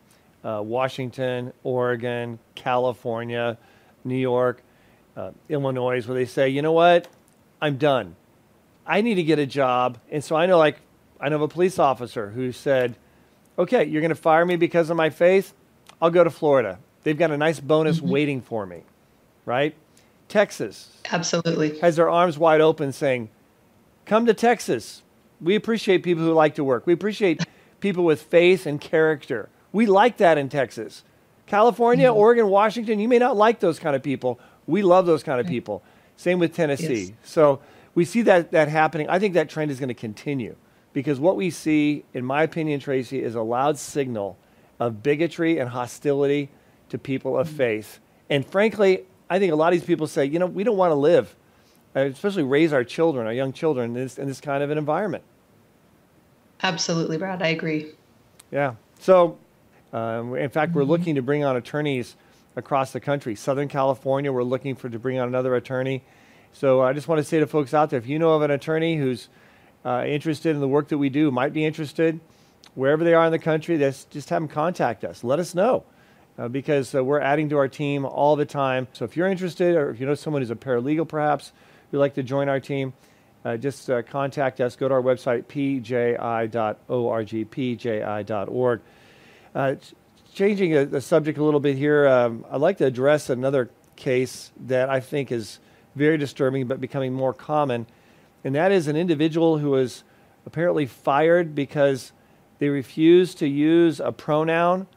uh, 0.43 0.62
Washington, 0.63 1.54
Oregon, 1.63 2.39
California, 2.56 3.58
New 4.04 4.17
York, 4.17 4.62
Illinois, 5.48 6.06
where 6.06 6.15
they 6.15 6.26
say, 6.26 6.50
you 6.50 6.62
know 6.62 6.74
what, 6.74 7.08
I'm 7.63 7.78
done. 7.78 8.17
I 8.86 8.99
need 8.99 9.15
to 9.15 9.23
get 9.23 9.39
a 9.39 9.45
job. 9.45 9.97
And 10.12 10.21
so 10.21 10.36
I 10.36 10.47
know, 10.47 10.58
like, 10.58 10.82
I 11.17 11.30
know 11.30 11.38
of 11.38 11.43
a 11.43 11.47
police 11.47 11.80
officer 11.80 12.30
who 12.30 12.52
said, 12.52 12.97
okay, 13.58 13.86
you're 13.86 14.02
going 14.02 14.10
to 14.10 14.15
fire 14.15 14.45
me 14.45 14.58
because 14.58 14.89
of 14.89 14.97
my 14.97 15.10
faith? 15.10 15.54
I'll 16.02 16.10
go 16.10 16.26
to 16.26 16.30
Florida. 16.30 16.78
They've 17.04 17.17
got 17.17 17.32
a 17.32 17.38
nice 17.38 17.62
bonus 17.62 17.99
mm-hmm. 17.99 18.10
waiting 18.10 18.41
for 18.41 18.65
me, 18.65 18.82
right? 19.45 19.73
Texas. 20.28 20.97
Absolutely. 21.10 21.80
Has 21.80 21.95
their 21.95 22.10
arms 22.10 22.38
wide 22.38 22.60
open 22.60 22.91
saying, 22.91 23.30
come 24.06 24.26
to 24.26 24.34
Texas. 24.34 25.02
We 25.39 25.56
appreciate 25.56 26.04
people 26.04 26.26
who 26.26 26.34
like 26.34 26.56
to 26.56 26.65
work. 26.65 26.86
We 26.86 26.91
appreciate 26.91 27.45
people 27.80 28.04
with 28.04 28.23
faith 28.23 28.65
and 28.65 28.82
character. 28.82 29.47
We 29.71 29.86
like 29.86 30.17
that 30.17 30.38
in 30.38 30.49
Texas. 30.49 31.04
California, 31.47 32.10
mm-hmm. 32.10 32.17
Oregon, 32.17 32.49
Washington, 32.49 32.99
you 32.99 33.08
may 33.08 33.19
not 33.19 33.38
like 33.38 33.62
those 33.62 33.80
kind 33.80 33.95
of 33.95 34.04
people. 34.04 34.38
We 34.67 34.82
love 34.82 35.06
those 35.06 35.23
kind 35.23 35.39
of 35.39 35.47
people. 35.47 35.82
Same 36.15 36.39
with 36.39 36.56
Tennessee. 36.56 37.04
Yes. 37.04 37.12
So 37.23 37.62
we 37.95 38.06
see 38.06 38.21
that, 38.23 38.52
that 38.52 38.67
happening. 38.67 39.10
I 39.10 39.19
think 39.19 39.34
that 39.34 39.49
trend 39.49 39.71
is 39.71 39.80
going 39.80 39.89
to 39.89 39.93
continue 39.93 40.56
because 40.93 41.19
what 41.19 41.36
we 41.36 41.49
see, 41.49 42.06
in 42.13 42.23
my 42.23 42.43
opinion, 42.43 42.80
Tracy, 42.80 43.21
is 43.21 43.36
a 43.36 43.41
loud 43.41 43.78
signal 43.78 44.38
of 44.80 45.04
bigotry 45.04 45.60
and 45.60 45.69
hostility 45.69 46.49
to 46.89 46.97
people 46.97 47.38
of 47.38 47.47
mm-hmm. 47.47 47.58
faith. 47.58 47.99
And 48.30 48.45
frankly, 48.45 49.06
I 49.30 49.39
think 49.39 49.52
a 49.52 49.56
lot 49.56 49.73
of 49.73 49.80
these 49.80 49.86
people 49.86 50.08
say, 50.08 50.26
you 50.26 50.39
know, 50.39 50.45
we 50.45 50.63
don't 50.63 50.78
want 50.78 50.91
to 50.91 50.95
live, 50.95 51.36
especially 51.95 52.43
raise 52.43 52.73
our 52.73 52.84
children, 52.84 53.26
our 53.26 53.34
young 53.34 53.54
children, 53.54 53.91
in 53.91 53.93
this, 53.93 54.17
in 54.17 54.28
this 54.28 54.39
kind 54.41 54.63
of 54.63 54.69
an 54.69 54.78
environment. 54.78 55.23
Absolutely, 56.62 57.17
Brad. 57.17 57.41
I 57.41 57.47
agree. 57.47 57.91
Yeah. 58.52 58.76
So, 58.99 59.38
um, 59.91 60.36
in 60.36 60.49
fact, 60.49 60.69
mm-hmm. 60.69 60.80
we're 60.80 60.86
looking 60.86 61.15
to 61.15 61.21
bring 61.21 61.43
on 61.43 61.56
attorneys 61.56 62.15
across 62.56 62.92
the 62.92 63.00
country. 63.00 63.36
Southern 63.36 63.68
California, 63.68 64.32
we're 64.32 64.44
looking 64.44 64.76
for 64.76 64.89
to 64.89 65.00
bring 65.00 65.20
on 65.20 65.28
another 65.28 65.56
attorney. 65.56 66.04
So 66.54 66.82
I 66.82 66.94
just 66.94 67.08
want 67.08 67.20
to 67.20 67.24
say 67.24 67.39
to 67.39 67.48
folks 67.48 67.74
out 67.74 67.89
there, 67.89 68.00
if 68.00 68.08
you 68.08 68.20
know 68.20 68.34
of 68.34 68.42
an 68.42 68.52
attorney 68.52 68.96
who's 68.96 69.30
uh, 69.84 70.04
interested 70.06 70.56
in 70.56 70.62
the 70.62 70.68
work 70.68 70.89
that 70.89 70.98
we 70.98 71.10
do, 71.10 71.32
might 71.32 71.54
be 71.54 71.66
interested, 71.66 72.20
wherever 72.76 73.04
they 73.04 73.13
are 73.13 73.26
in 73.26 73.32
the 73.32 73.39
country, 73.39 73.78
just 73.78 74.30
have 74.30 74.42
them 74.42 74.48
contact 74.48 75.04
us. 75.04 75.24
Let 75.24 75.39
us 75.39 75.56
know. 75.56 75.84
Uh, 76.36 76.48
because 76.48 76.96
uh, 76.96 77.04
we're 77.04 77.20
adding 77.20 77.50
to 77.50 77.58
our 77.58 77.68
team 77.68 78.06
all 78.06 78.36
the 78.36 78.46
time. 78.46 78.88
So 78.94 79.06
if 79.06 79.16
you're 79.16 79.28
interested, 79.28 79.76
or 79.76 79.92
if 79.92 80.00
you 80.00 80.08
know 80.08 80.16
someone 80.16 80.42
who's 80.42 80.50
a 80.50 80.56
paralegal 80.56 81.08
perhaps 81.08 81.52
who'd 81.92 82.00
like 82.00 82.16
to 82.16 82.24
join 82.24 82.50
our 82.50 82.60
team, 82.60 82.94
uh, 83.46 83.58
just 83.58 83.88
uh, 83.88 84.02
contact 84.02 84.60
us. 84.60 84.76
Go 84.76 84.88
to 84.88 84.96
our 84.96 85.02
website, 85.02 85.44
pji.org, 85.44 86.18
pji.org. 87.52 88.82
Changing 90.34 90.89
the 90.89 91.00
subject 91.00 91.38
a 91.38 91.43
little 91.43 91.60
bit 91.60 91.78
here, 91.78 92.08
um, 92.08 92.43
I'd 92.50 92.60
like 92.60 92.78
to 92.78 92.86
address 92.86 93.30
another 93.30 93.69
case 93.96 94.52
that 94.65 94.89
I 94.89 95.00
think 95.00 95.32
is 95.32 95.60
very 95.96 96.17
disturbing 96.17 96.65
but 96.65 96.82
becoming 96.82 97.13
more 97.13 97.34
common. 97.34 97.86
And 98.43 98.56
that 98.56 98.72
is 98.72 98.88
an 98.88 98.96
individual 98.96 99.60
who 99.60 99.69
was 99.69 100.04
apparently 100.48 100.88
fired 100.88 101.54
because 101.54 102.13
they 102.58 102.69
refused 102.69 103.38
to 103.39 103.48
use 103.48 104.00
a 104.00 104.12
pronoun 104.12 104.88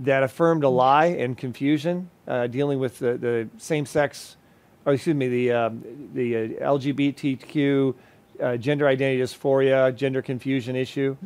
that 0.00 0.24
affirmed 0.24 0.64
a 0.64 0.68
lie 0.68 1.06
and 1.06 1.38
confusion, 1.38 2.10
uh, 2.26 2.48
dealing 2.48 2.80
with 2.80 2.98
the, 2.98 3.16
the 3.16 3.48
same 3.58 3.86
sex, 3.86 4.36
or 4.84 4.94
excuse 4.94 5.14
me, 5.14 5.28
the, 5.28 5.52
uh, 5.52 5.70
the 6.12 6.36
uh, 6.36 6.72
LGBTQ 6.72 7.94
uh, 8.42 8.56
gender 8.56 8.88
identity 8.88 9.22
dysphoria, 9.22 9.94
gender 9.94 10.22
confusion 10.22 10.74
issue. 10.74 11.16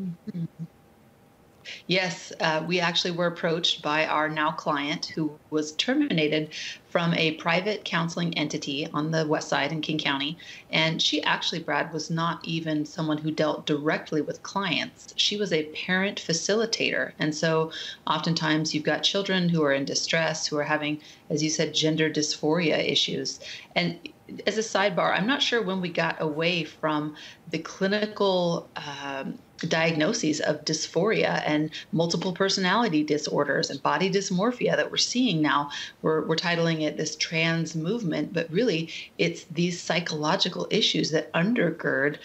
Yes, 1.86 2.32
uh, 2.40 2.64
we 2.66 2.80
actually 2.80 3.12
were 3.12 3.26
approached 3.26 3.82
by 3.82 4.06
our 4.06 4.28
now 4.28 4.52
client 4.52 5.06
who 5.06 5.38
was 5.50 5.72
terminated 5.72 6.50
from 6.96 7.12
a 7.12 7.32
private 7.32 7.84
counseling 7.84 8.32
entity 8.38 8.88
on 8.94 9.10
the 9.10 9.26
west 9.26 9.50
side 9.50 9.70
in 9.70 9.82
King 9.82 9.98
County. 9.98 10.38
And 10.70 11.02
she 11.02 11.22
actually, 11.24 11.58
Brad, 11.58 11.92
was 11.92 12.08
not 12.08 12.40
even 12.42 12.86
someone 12.86 13.18
who 13.18 13.30
dealt 13.30 13.66
directly 13.66 14.22
with 14.22 14.42
clients. 14.42 15.12
She 15.14 15.36
was 15.36 15.52
a 15.52 15.64
parent 15.64 16.18
facilitator. 16.18 17.12
And 17.18 17.34
so 17.34 17.70
oftentimes 18.06 18.74
you've 18.74 18.84
got 18.84 19.02
children 19.02 19.50
who 19.50 19.62
are 19.62 19.74
in 19.74 19.84
distress, 19.84 20.46
who 20.46 20.56
are 20.56 20.64
having, 20.64 21.02
as 21.28 21.42
you 21.42 21.50
said, 21.50 21.74
gender 21.74 22.08
dysphoria 22.08 22.78
issues. 22.78 23.40
And 23.74 23.98
as 24.46 24.56
a 24.56 24.62
sidebar, 24.62 25.14
I'm 25.14 25.26
not 25.26 25.42
sure 25.42 25.62
when 25.62 25.82
we 25.82 25.90
got 25.90 26.16
away 26.18 26.64
from 26.64 27.14
the 27.50 27.58
clinical 27.58 28.70
um, 28.76 29.38
diagnoses 29.58 30.40
of 30.40 30.64
dysphoria 30.64 31.42
and 31.46 31.70
multiple 31.92 32.32
personality 32.32 33.02
disorders 33.02 33.70
and 33.70 33.82
body 33.82 34.10
dysmorphia 34.10 34.76
that 34.76 34.90
we're 34.90 34.96
seeing 34.96 35.40
now. 35.40 35.70
We're, 36.02 36.26
we're 36.26 36.36
titling 36.36 36.82
it 36.86 36.96
this 36.96 37.16
trans 37.16 37.74
movement, 37.74 38.32
but 38.32 38.50
really 38.50 38.90
it's 39.18 39.44
these 39.44 39.80
psychological 39.80 40.66
issues 40.70 41.10
that 41.10 41.32
undergird 41.32 42.18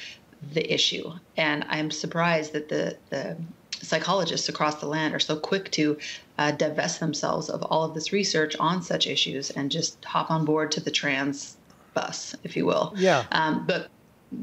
the 0.53 0.73
issue. 0.73 1.11
And 1.37 1.65
I'm 1.69 1.91
surprised 1.91 2.53
that 2.53 2.69
the, 2.69 2.97
the 3.09 3.37
psychologists 3.81 4.49
across 4.49 4.75
the 4.75 4.87
land 4.87 5.13
are 5.13 5.19
so 5.19 5.35
quick 5.35 5.71
to 5.71 5.97
uh, 6.37 6.51
divest 6.51 6.99
themselves 6.99 7.49
of 7.49 7.61
all 7.63 7.83
of 7.83 7.93
this 7.93 8.11
research 8.11 8.55
on 8.59 8.81
such 8.81 9.07
issues 9.07 9.49
and 9.51 9.71
just 9.71 10.03
hop 10.05 10.31
on 10.31 10.45
board 10.45 10.71
to 10.73 10.79
the 10.79 10.91
trans 10.91 11.57
bus, 11.93 12.35
if 12.43 12.55
you 12.55 12.65
will. 12.65 12.93
Yeah. 12.95 13.25
Um, 13.31 13.65
but 13.67 13.89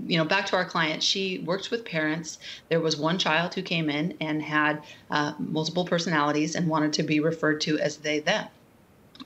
you 0.06 0.18
know, 0.18 0.24
back 0.24 0.46
to 0.46 0.56
our 0.56 0.66
client, 0.66 1.02
she 1.02 1.38
worked 1.38 1.70
with 1.70 1.84
parents. 1.84 2.38
There 2.68 2.80
was 2.80 2.96
one 2.96 3.18
child 3.18 3.54
who 3.54 3.62
came 3.62 3.88
in 3.88 4.16
and 4.20 4.42
had 4.42 4.82
uh, 5.10 5.32
multiple 5.38 5.86
personalities 5.86 6.54
and 6.54 6.68
wanted 6.68 6.92
to 6.94 7.02
be 7.02 7.20
referred 7.20 7.62
to 7.62 7.78
as 7.78 7.96
they 7.98 8.20
them. 8.20 8.48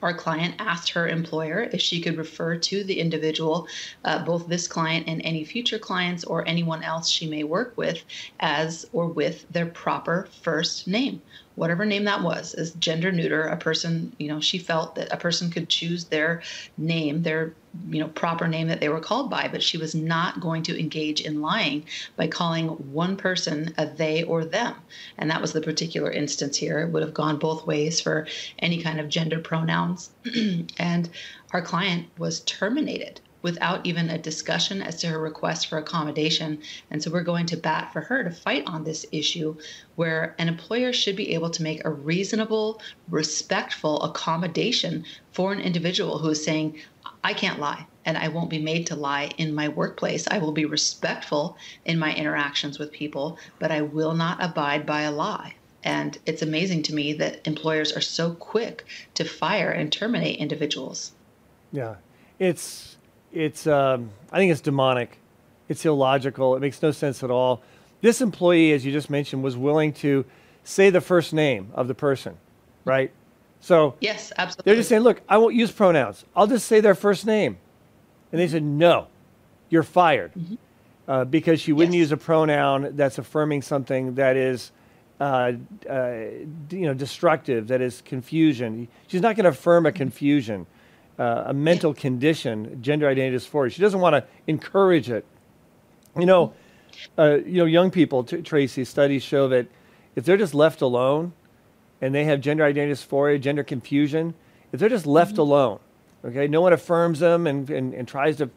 Our 0.01 0.15
client 0.15 0.55
asked 0.59 0.91
her 0.91 1.07
employer 1.09 1.69
if 1.73 1.81
she 1.81 2.01
could 2.01 2.17
refer 2.17 2.57
to 2.57 2.85
the 2.85 2.99
individual, 2.99 3.69
uh, 4.05 4.25
both 4.25 4.49
this 4.49 4.67
client 4.67 5.07
and 5.07 5.21
any 5.25 5.45
future 5.45 5.79
clients 5.79 6.25
or 6.25 6.47
anyone 6.49 6.83
else 6.83 7.09
she 7.09 7.27
may 7.27 7.45
work 7.45 7.75
with, 7.77 8.03
as 8.41 8.87
or 8.93 9.07
with 9.07 9.47
their 9.51 9.67
proper 9.67 10.29
first 10.43 10.89
name 10.89 11.23
whatever 11.55 11.85
name 11.85 12.05
that 12.05 12.23
was 12.23 12.55
as 12.55 12.73
gender 12.73 13.13
neuter 13.13 13.43
a 13.43 13.57
person 13.57 14.15
you 14.19 14.29
know 14.29 14.41
she 14.41 14.59
felt 14.59 14.95
that 14.95 15.13
a 15.13 15.17
person 15.17 15.51
could 15.51 15.69
choose 15.69 16.05
their 16.07 16.43
name 16.77 17.23
their 17.23 17.55
you 17.89 18.01
know 18.01 18.09
proper 18.09 18.49
name 18.49 18.69
that 18.69 18.81
they 18.81 18.89
were 18.89 19.01
called 19.01 19.31
by 19.31 19.49
but 19.49 19.63
she 19.63 19.79
was 19.79 19.95
not 19.95 20.41
going 20.41 20.63
to 20.63 20.79
engage 20.79 21.21
in 21.21 21.41
lying 21.41 21.85
by 22.17 22.27
calling 22.27 22.69
one 22.93 23.17
person 23.17 23.75
a 23.79 23.87
they 23.87 24.23
or 24.23 24.45
them. 24.45 24.75
And 25.19 25.31
that 25.31 25.41
was 25.41 25.53
the 25.53 25.61
particular 25.61 26.11
instance 26.11 26.57
here. 26.57 26.81
It 26.81 26.91
would 26.91 27.03
have 27.03 27.15
gone 27.15 27.39
both 27.39 27.67
ways 27.67 28.01
for 28.01 28.27
any 28.59 28.83
kind 28.83 29.01
of 29.01 29.09
gender 29.09 29.39
pronouns. 29.39 30.11
And 30.79 31.11
our 31.53 31.63
client 31.63 32.07
was 32.19 32.41
terminated 32.41 33.21
without 33.43 33.85
even 33.85 34.09
a 34.09 34.19
discussion 34.19 34.81
as 34.81 35.01
to 35.01 35.09
her 35.09 35.19
request 35.19 35.67
for 35.67 35.79
accommodation. 35.79 36.61
And 36.91 37.03
so 37.03 37.11
we're 37.11 37.23
going 37.23 37.47
to 37.47 37.57
bat 37.57 37.93
for 37.93 38.01
her 38.01 38.25
to 38.25 38.31
fight 38.31 38.65
on 38.67 38.85
this 38.85 39.05
issue 39.13 39.57
where 39.97 40.35
an 40.39 40.49
employer 40.49 40.93
should 40.93 41.17
be 41.17 41.35
able 41.35 41.51
to 41.51 41.63
make 41.63 41.85
a 41.85 41.91
reasonable, 41.91 42.81
respectful 43.11 44.03
accommodation 44.03 45.05
for 45.33 45.53
an 45.53 45.61
individual 45.61 46.19
who 46.19 46.31
is 46.31 46.45
saying, 46.45 46.79
I 47.25 47.35
can't 47.35 47.61
lie 47.61 47.87
and 48.05 48.19
I 48.19 48.29
won't 48.29 48.51
be 48.51 48.59
made 48.59 48.87
to 48.89 48.97
lie 48.97 49.31
in 49.39 49.55
my 49.55 49.69
workplace. 49.69 50.27
I 50.29 50.39
will 50.39 50.53
be 50.53 50.65
respectful 50.65 51.57
in 51.85 51.99
my 51.99 52.15
interactions 52.15 52.79
with 52.79 52.93
people, 52.93 53.39
but 53.59 53.71
I 53.71 53.83
will 53.83 54.15
not 54.15 54.43
abide 54.43 54.87
by 54.87 55.03
a 55.03 55.13
lie. 55.13 55.55
And 55.85 56.19
it's 56.27 56.43
amazing 56.43 56.83
to 56.85 56.95
me 56.95 57.13
that 57.15 57.47
employers 57.47 57.93
are 57.93 58.01
so 58.01 58.35
quick 58.35 58.87
to 59.15 59.25
fire 59.25 59.71
and 59.71 59.93
terminate 59.93 60.39
individuals. 60.39 61.13
Yeah. 61.73 61.97
It's 62.39 62.97
it's 63.33 63.67
um, 63.67 64.11
I 64.31 64.39
think 64.39 64.53
it's 64.53 64.61
demonic. 64.61 65.19
It's 65.69 65.85
illogical. 65.85 66.55
It 66.57 66.61
makes 66.61 66.83
no 66.83 66.91
sense 66.91 67.23
at 67.23 67.31
all. 67.31 67.63
This 68.01 68.21
employee, 68.21 68.73
as 68.73 68.85
you 68.85 68.93
just 68.93 69.11
mentioned, 69.11 69.43
was 69.43 69.57
willing 69.57 69.93
to 69.95 70.25
say 70.65 70.91
the 70.91 71.01
first 71.01 71.33
name 71.33 71.71
of 71.75 71.89
the 71.89 71.95
person, 71.95 72.37
right? 72.85 73.11
So 73.61 73.95
yes, 74.01 74.33
absolutely. 74.37 74.71
They're 74.71 74.81
just 74.81 74.89
saying, 74.89 75.03
look, 75.03 75.23
I 75.29 75.39
won't 75.39 75.55
use 75.55 75.71
pronouns. 75.71 76.25
I'll 76.35 76.47
just 76.47 76.67
say 76.67 76.81
their 76.81 76.95
first 76.95 77.25
name, 77.27 77.59
and 78.33 78.41
they 78.41 78.49
said, 78.49 78.63
no, 78.63 79.07
you're 79.71 79.85
fired, 79.85 80.33
mm-hmm. 80.35 80.55
uh, 81.09 81.25
because 81.25 81.61
she 81.61 81.73
wouldn't 81.73 81.95
yes. 81.95 82.01
use 82.01 82.13
a 82.13 82.17
pronoun 82.17 82.97
that's 82.97 83.19
affirming 83.19 83.63
something 83.63 84.15
that 84.17 84.37
is. 84.37 84.73
Uh, 85.21 85.53
uh, 85.89 86.15
you 86.71 86.81
know, 86.81 86.95
destructive. 86.95 87.69
That 87.69 87.81
is 87.81 88.03
confusion. 88.05 88.89
She's 89.07 89.21
not 89.21 89.37
going 89.37 89.45
to 89.45 89.51
affirm 89.51 89.87
a 89.87 89.93
confusion 89.93 90.67
uh, 91.19 91.45
a 91.47 91.55
mental 91.55 91.95
condition, 91.95 92.79
gender 92.83 93.09
identity 93.09 93.37
dysphoria. 93.37 93.71
She 93.71 93.83
doesn't 93.83 94.01
want 94.01 94.15
to 94.15 94.25
encourage 94.47 95.11
it. 95.11 95.25
You 96.19 96.27
know, 96.27 96.53
uh, 97.19 97.39
you 97.45 97.59
know, 97.59 97.65
young 97.65 97.91
people, 97.91 98.25
t- 98.25 98.43
Tracy, 98.43 98.85
studies 98.85 99.23
show 99.23 99.49
that 99.49 99.67
if 100.15 100.25
they're 100.25 100.37
just 100.37 100.55
left 100.55 100.83
alone 100.83 101.33
and 102.01 102.15
they 102.15 102.25
have 102.25 102.41
gender 102.41 102.65
identity 102.65 102.93
dysphoria, 102.93 103.41
gender 103.41 103.65
confusion, 103.65 104.35
if 104.73 104.81
they're 104.81 104.89
just 104.89 105.07
left 105.07 105.33
mm-hmm. 105.33 105.41
alone, 105.41 105.79
okay, 106.25 106.49
no 106.49 106.61
one 106.61 106.73
affirms 106.73 107.21
them 107.21 107.47
and, 107.47 107.69
and, 107.71 107.95
and 107.95 108.09
tries 108.09 108.37
to 108.37 108.51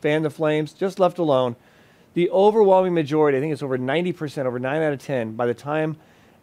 fan 0.00 0.22
the 0.22 0.30
flames, 0.30 0.72
just 0.72 0.98
left 0.98 1.18
alone, 1.18 1.56
the 2.14 2.30
overwhelming 2.30 2.94
majority, 2.94 3.38
I 3.38 3.40
think 3.40 3.52
it's 3.52 3.62
over 3.62 3.78
90%, 3.78 4.44
over 4.44 4.58
9 4.58 4.82
out 4.82 4.92
of 4.92 4.98
10, 4.98 5.32
by 5.36 5.46
the 5.46 5.54
time 5.54 5.96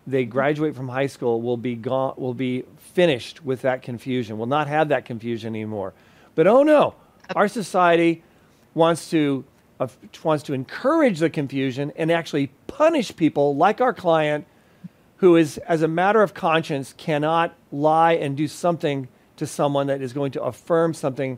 they 0.07 0.23
graduate 0.23 0.75
from 0.75 0.87
high 0.87 1.07
school 1.07 1.41
will 1.41 1.57
be 1.57 1.75
gone 1.75 2.13
will 2.17 2.33
be 2.33 2.63
finished 2.93 3.43
with 3.43 3.61
that 3.61 3.81
confusion 3.81 4.37
will 4.37 4.47
not 4.47 4.67
have 4.67 4.89
that 4.89 5.05
confusion 5.05 5.53
anymore. 5.53 5.93
But 6.33 6.47
oh 6.47 6.63
no. 6.63 6.95
Our 7.35 7.49
society 7.49 8.23
wants 8.73 9.09
to 9.09 9.43
uh, 9.79 9.87
wants 10.23 10.43
to 10.45 10.53
encourage 10.53 11.19
the 11.19 11.29
confusion 11.29 11.91
and 11.97 12.11
actually 12.11 12.47
punish 12.67 13.15
people 13.15 13.55
like 13.55 13.81
our 13.81 13.93
client 13.93 14.47
who 15.17 15.35
is 15.35 15.57
as 15.59 15.81
a 15.81 15.87
matter 15.87 16.23
of 16.23 16.33
conscience 16.33 16.93
cannot 16.97 17.53
lie 17.71 18.13
and 18.13 18.37
do 18.37 18.47
something 18.47 19.07
to 19.35 19.45
someone 19.45 19.87
that 19.87 20.01
is 20.01 20.13
going 20.13 20.31
to 20.31 20.41
affirm 20.41 20.93
something 20.93 21.37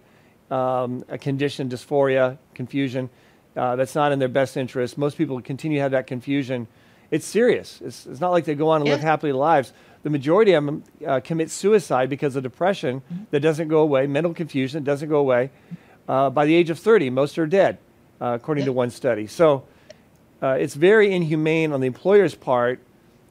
um, 0.52 1.04
a 1.10 1.18
condition 1.18 1.70
dysphoria 1.70 2.38
confusion 2.54 3.10
uh, 3.56 3.76
that's 3.76 3.96
not 3.96 4.12
in 4.12 4.20
their 4.20 4.30
best 4.30 4.58
interest. 4.58 4.98
Most 4.98 5.18
people 5.18 5.42
continue 5.42 5.80
to 5.80 5.82
have 5.82 5.92
that 5.92 6.08
confusion 6.08 6.68
it's 7.12 7.26
serious. 7.26 7.82
It's, 7.84 8.06
it's 8.06 8.19
not 8.19 8.32
like 8.32 8.45
they 8.45 8.56
go 8.56 8.69
on 8.69 8.82
and 8.82 8.88
yeah. 8.88 8.95
live 8.95 9.02
happy 9.02 9.32
lives. 9.32 9.74
The 10.04 10.10
majority 10.10 10.54
of 10.54 10.65
them 10.65 10.84
uh, 11.06 11.19
commit 11.22 11.52
suicide 11.52 12.10
because 12.10 12.36
of 12.36 12.43
depression 12.43 13.02
mm-hmm. 13.02 13.24
that 13.32 13.41
doesn't 13.41 13.67
go 13.67 13.80
away, 13.80 14.08
mental 14.08 14.34
confusion 14.34 14.84
that 14.84 14.89
doesn't 14.89 15.10
go 15.10 15.17
away. 15.17 15.52
Uh, 16.08 16.30
by 16.30 16.45
the 16.45 16.56
age 16.56 16.69
of 16.69 16.80
30, 16.80 17.10
most 17.10 17.38
are 17.38 17.45
dead, 17.45 17.78
uh, 18.22 18.34
according 18.36 18.63
yeah. 18.63 18.67
to 18.67 18.74
one 18.74 18.89
study. 18.89 19.28
So 19.28 19.65
uh, 20.41 20.58
it's 20.60 20.76
very 20.76 21.13
inhumane 21.13 21.72
on 21.72 21.82
the 21.82 21.88
employer's 21.88 22.36
part. 22.36 22.80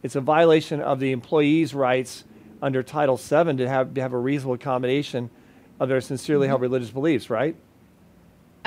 It's 0.02 0.14
a 0.14 0.20
violation 0.20 0.80
of 0.80 1.00
the 1.00 1.12
employee's 1.12 1.74
rights 1.74 2.24
under 2.60 2.82
Title 2.82 3.16
VII 3.16 3.56
to 3.56 3.68
have, 3.68 3.94
to 3.94 4.00
have 4.00 4.12
a 4.12 4.18
reasonable 4.18 4.54
accommodation 4.54 5.30
of 5.80 5.88
their 5.88 6.00
sincerely 6.00 6.44
mm-hmm. 6.44 6.50
held 6.50 6.60
religious 6.60 6.90
beliefs, 6.90 7.30
right? 7.30 7.56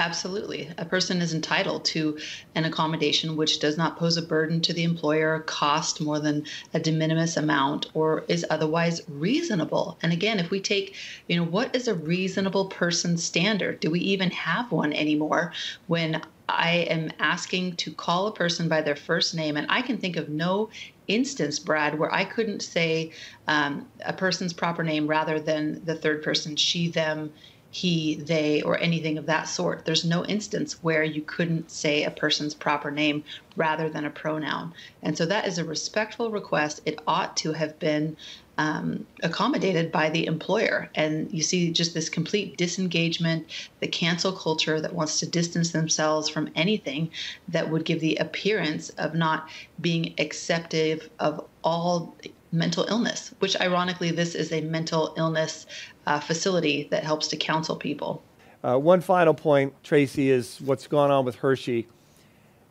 Absolutely. 0.02 0.68
A 0.80 0.86
person 0.86 1.22
is 1.22 1.32
entitled 1.32 1.86
to 1.86 2.18
an 2.56 2.66
accommodation 2.66 3.36
which 3.38 3.60
does 3.60 3.78
not 3.78 3.98
pose 4.00 4.18
a 4.18 4.24
burden 4.24 4.60
to 4.62 4.74
the 4.74 4.84
employer, 4.84 5.42
cost 5.42 6.02
more 6.02 6.20
than 6.20 6.44
a 6.74 6.80
de 6.80 6.92
minimis 6.92 7.38
amount, 7.38 7.86
or 7.94 8.26
is 8.28 8.44
otherwise 8.50 9.02
reasonable. 9.08 10.00
And 10.02 10.12
again, 10.12 10.40
if 10.40 10.50
we 10.50 10.60
take, 10.60 10.96
you 11.28 11.36
know, 11.36 11.44
what 11.44 11.76
is 11.76 11.88
a 11.88 11.94
reasonable 11.94 12.66
person 12.66 13.16
standard? 13.16 13.80
Do 13.80 13.92
we 13.92 14.00
even 14.00 14.32
have 14.32 14.72
one 14.72 14.92
anymore 14.92 15.54
when 15.86 16.24
I 16.50 16.88
am 16.90 17.12
asking 17.20 17.76
to 17.78 17.94
call 17.94 18.26
a 18.26 18.34
person 18.34 18.68
by 18.68 18.82
their 18.82 18.96
first 18.96 19.36
name? 19.36 19.56
And 19.56 19.68
I 19.70 19.84
can 19.84 20.00
think 20.00 20.18
of 20.18 20.30
no 20.30 20.72
instance, 21.08 21.60
Brad, 21.60 22.00
where 22.00 22.12
I 22.12 22.26
couldn't 22.26 22.64
say 22.64 23.12
um, 23.48 23.88
a 24.04 24.14
person's 24.14 24.54
proper 24.54 24.84
name 24.84 25.06
rather 25.06 25.40
than 25.40 25.86
the 25.86 25.96
third 25.96 26.24
person, 26.24 26.56
she, 26.56 26.90
them, 26.90 27.34
he, 27.72 28.16
they, 28.16 28.62
or 28.62 28.78
anything 28.78 29.18
of 29.18 29.26
that 29.28 29.44
sort. 29.44 29.86
There's 29.86 30.04
no 30.04 30.26
instance 30.26 30.84
where 30.84 31.04
you 31.04 31.22
couldn't 31.22 31.72
say 31.72 32.04
a 32.04 32.12
person's 32.12 32.54
proper 32.54 32.92
name 32.92 33.24
rather 33.56 33.90
than 33.90 34.06
a 34.06 34.10
pronoun. 34.10 34.74
And 35.02 35.18
so 35.18 35.26
that 35.26 35.48
is 35.48 35.58
a 35.58 35.64
respectful 35.64 36.32
request. 36.32 36.82
It 36.86 37.00
ought 37.08 37.38
to 37.38 37.54
have 37.54 37.80
been 37.80 38.18
um, 38.58 39.08
accommodated 39.24 39.90
by 39.90 40.10
the 40.10 40.26
employer. 40.26 40.90
And 40.96 41.32
you 41.32 41.42
see 41.42 41.72
just 41.72 41.94
this 41.94 42.10
complete 42.10 42.58
disengagement, 42.58 43.48
the 43.80 43.88
cancel 43.88 44.34
culture 44.34 44.82
that 44.82 44.94
wants 44.94 45.20
to 45.22 45.26
distance 45.26 45.72
themselves 45.72 46.28
from 46.28 46.50
anything 46.56 47.10
that 47.48 47.70
would 47.70 47.86
give 47.86 48.02
the 48.02 48.18
appearance 48.18 48.90
of 48.90 49.16
not 49.16 49.50
being 49.80 50.14
acceptive 50.20 51.10
of 51.20 51.46
all 51.64 52.18
mental 52.52 52.86
illness, 52.90 53.34
which 53.40 53.60
ironically, 53.60 54.12
this 54.12 54.36
is 54.36 54.52
a 54.52 54.62
mental 54.62 55.14
illness 55.18 55.66
uh, 56.06 56.20
facility 56.20 56.88
that 56.92 57.04
helps 57.04 57.28
to 57.30 57.38
counsel 57.38 57.76
people. 57.76 58.24
Uh, 58.64 58.78
one 58.78 59.02
final 59.02 59.34
point, 59.34 59.74
Tracy, 59.84 60.30
is 60.30 60.60
what's 60.62 60.88
going 60.88 61.12
on 61.12 61.26
with 61.26 61.36
Hershey. 61.36 61.88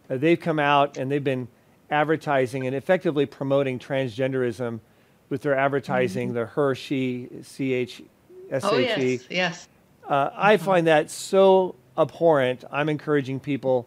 Uh, 0.08 0.16
they've 0.16 0.38
come 0.38 0.58
out 0.58 0.96
and 0.96 1.10
they've 1.10 1.24
been 1.24 1.48
advertising 1.90 2.66
and 2.66 2.76
effectively 2.76 3.26
promoting 3.26 3.78
transgenderism 3.78 4.80
with 5.28 5.42
their 5.42 5.56
advertising, 5.56 6.28
mm-hmm. 6.28 6.38
the 6.38 6.46
Hershey, 6.46 7.28
C 7.42 7.72
H 7.72 8.02
S 8.50 8.64
H 8.64 8.72
E. 8.72 8.74
Oh, 8.74 8.78
yes, 8.78 9.24
yes. 9.30 9.68
Uh, 10.08 10.30
I 10.34 10.56
mm-hmm. 10.56 10.64
find 10.64 10.86
that 10.86 11.10
so 11.10 11.76
abhorrent. 11.96 12.64
I'm 12.70 12.88
encouraging 12.88 13.40
people 13.40 13.86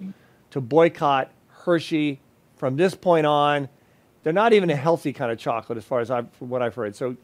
to 0.51 0.61
boycott 0.61 1.31
Hershey 1.47 2.19
from 2.55 2.75
this 2.75 2.95
point 2.95 3.25
on. 3.25 3.69
They're 4.23 4.33
not 4.33 4.53
even 4.53 4.69
a 4.69 4.75
healthy 4.75 5.13
kind 5.13 5.31
of 5.31 5.37
chocolate, 5.37 5.77
as 5.77 5.83
far 5.83 5.99
as 5.99 6.09
I've, 6.09 6.31
from 6.33 6.49
what 6.49 6.61
I've 6.61 6.75
heard. 6.75 6.95
So 6.95 7.17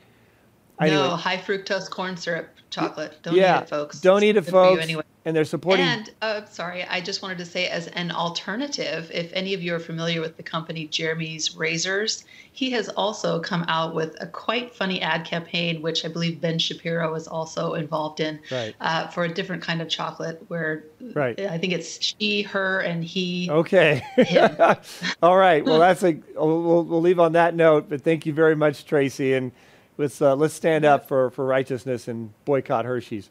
Anyway. 0.81 0.95
No, 0.95 1.09
high 1.15 1.38
fructose 1.38 1.89
corn 1.89 2.15
syrup 2.15 2.47
chocolate. 2.69 3.17
Don't 3.21 3.35
yeah, 3.35 3.59
eat 3.59 3.63
it, 3.63 3.69
folks. 3.69 3.99
Don't 3.99 4.23
eat 4.23 4.38
it, 4.38 4.43
folks. 4.43 4.81
Anyway. 4.81 5.03
And 5.25 5.36
they're 5.36 5.45
supporting. 5.45 5.86
And 5.86 6.12
uh, 6.21 6.45
sorry, 6.45 6.84
I 6.84 7.01
just 7.01 7.21
wanted 7.21 7.38
to 7.39 7.45
say, 7.45 7.67
as 7.67 7.88
an 7.88 8.12
alternative, 8.12 9.12
if 9.13 9.32
any 9.34 9.53
of 9.53 9.62
you 9.62 9.75
are 9.75 9.79
familiar 9.79 10.21
with 10.21 10.38
the 10.38 10.43
company 10.43 10.88
Jeremy's 10.88 11.55
Razors, 11.55 12.23
he 12.51 12.71
has 12.71 12.89
also 12.89 13.39
come 13.39 13.65
out 13.67 13.93
with 13.93 14.15
a 14.21 14.27
quite 14.27 14.73
funny 14.73 15.01
ad 15.01 15.25
campaign, 15.25 15.82
which 15.82 16.05
I 16.05 16.08
believe 16.08 16.39
Ben 16.39 16.58
Shapiro 16.58 17.13
is 17.15 17.27
also 17.27 17.73
involved 17.73 18.21
in, 18.21 18.39
right. 18.51 18.73
uh, 18.79 19.08
for 19.08 19.25
a 19.25 19.34
different 19.34 19.62
kind 19.62 19.82
of 19.82 19.89
chocolate. 19.89 20.43
Where 20.47 20.86
right. 21.13 21.39
I 21.39 21.58
think 21.58 21.73
it's 21.73 22.01
she, 22.01 22.43
her, 22.43 22.79
and 22.79 23.03
he. 23.03 23.49
Okay. 23.51 24.01
All 25.21 25.38
right. 25.38 25.63
Well, 25.65 25.79
that's 25.79 26.03
a. 26.03 26.17
We'll, 26.36 26.86
we'll 26.86 27.01
leave 27.01 27.19
on 27.19 27.34
that 27.34 27.55
note. 27.55 27.89
But 27.89 28.01
thank 28.01 28.25
you 28.25 28.34
very 28.34 28.55
much, 28.55 28.86
Tracy, 28.86 29.34
and 29.34 29.51
let's 29.97 30.21
uh, 30.21 30.36
let's 30.36 30.53
stand 30.53 30.86
up 30.86 31.08
for 31.08 31.29
for 31.32 31.45
righteousness 31.45 32.08
and 32.08 32.34
boycott 32.45 32.86
Hershey's. 32.86 33.29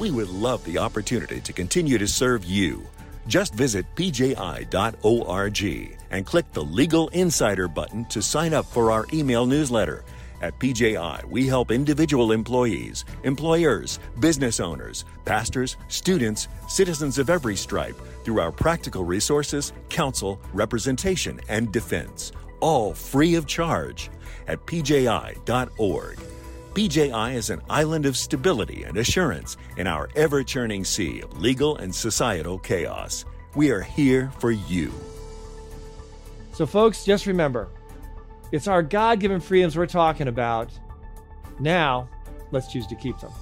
We 0.00 0.10
would 0.10 0.30
love 0.30 0.64
the 0.64 0.78
opportunity 0.78 1.42
to 1.42 1.52
continue 1.52 1.98
to 1.98 2.08
serve 2.08 2.46
you. 2.46 2.86
Just 3.26 3.54
visit 3.54 3.84
pji.org 3.96 4.68
and 6.10 6.24
click 6.24 6.52
the 6.52 6.64
Legal 6.64 7.08
Insider 7.08 7.68
button 7.68 8.06
to 8.06 8.22
sign 8.22 8.54
up 8.54 8.64
for 8.64 8.90
our 8.90 9.04
email 9.12 9.44
newsletter. 9.44 10.02
At 10.40 10.58
PJI, 10.58 11.24
we 11.28 11.46
help 11.46 11.70
individual 11.70 12.32
employees, 12.32 13.04
employers, 13.24 13.98
business 14.20 14.58
owners, 14.58 15.04
pastors, 15.26 15.76
students, 15.88 16.48
citizens 16.66 17.18
of 17.18 17.28
every 17.28 17.54
stripe 17.54 18.00
through 18.24 18.40
our 18.40 18.50
practical 18.50 19.04
resources, 19.04 19.74
counsel, 19.90 20.40
representation, 20.54 21.38
and 21.50 21.70
defense, 21.72 22.32
all 22.60 22.94
free 22.94 23.34
of 23.34 23.46
charge 23.46 24.10
at 24.48 24.64
pji.org. 24.64 26.18
PJI 26.74 27.34
is 27.34 27.50
an 27.50 27.60
island 27.68 28.06
of 28.06 28.16
stability 28.16 28.84
and 28.84 28.96
assurance 28.96 29.56
in 29.76 29.88
our 29.88 30.08
ever 30.14 30.44
churning 30.44 30.84
sea 30.84 31.20
of 31.20 31.40
legal 31.40 31.76
and 31.76 31.92
societal 31.92 32.60
chaos. 32.60 33.24
We 33.56 33.72
are 33.72 33.80
here 33.80 34.30
for 34.38 34.52
you. 34.52 34.92
So, 36.52 36.66
folks, 36.66 37.04
just 37.04 37.26
remember 37.26 37.68
it's 38.52 38.68
our 38.68 38.84
God 38.84 39.18
given 39.18 39.40
freedoms 39.40 39.76
we're 39.76 39.86
talking 39.86 40.28
about. 40.28 40.70
Now, 41.58 42.08
let's 42.52 42.72
choose 42.72 42.86
to 42.86 42.94
keep 42.94 43.18
them. 43.18 43.32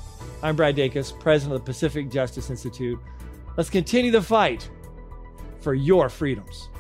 I'm 0.43 0.57
Brad 0.57 0.77
Dacus, 0.77 1.19
president 1.21 1.55
of 1.55 1.61
the 1.61 1.71
Pacific 1.71 2.11
Justice 2.11 2.49
Institute. 2.49 2.99
Let's 3.59 3.69
continue 3.69 4.11
the 4.11 4.23
fight 4.23 4.71
for 5.61 5.75
your 5.75 6.09
freedoms. 6.09 6.71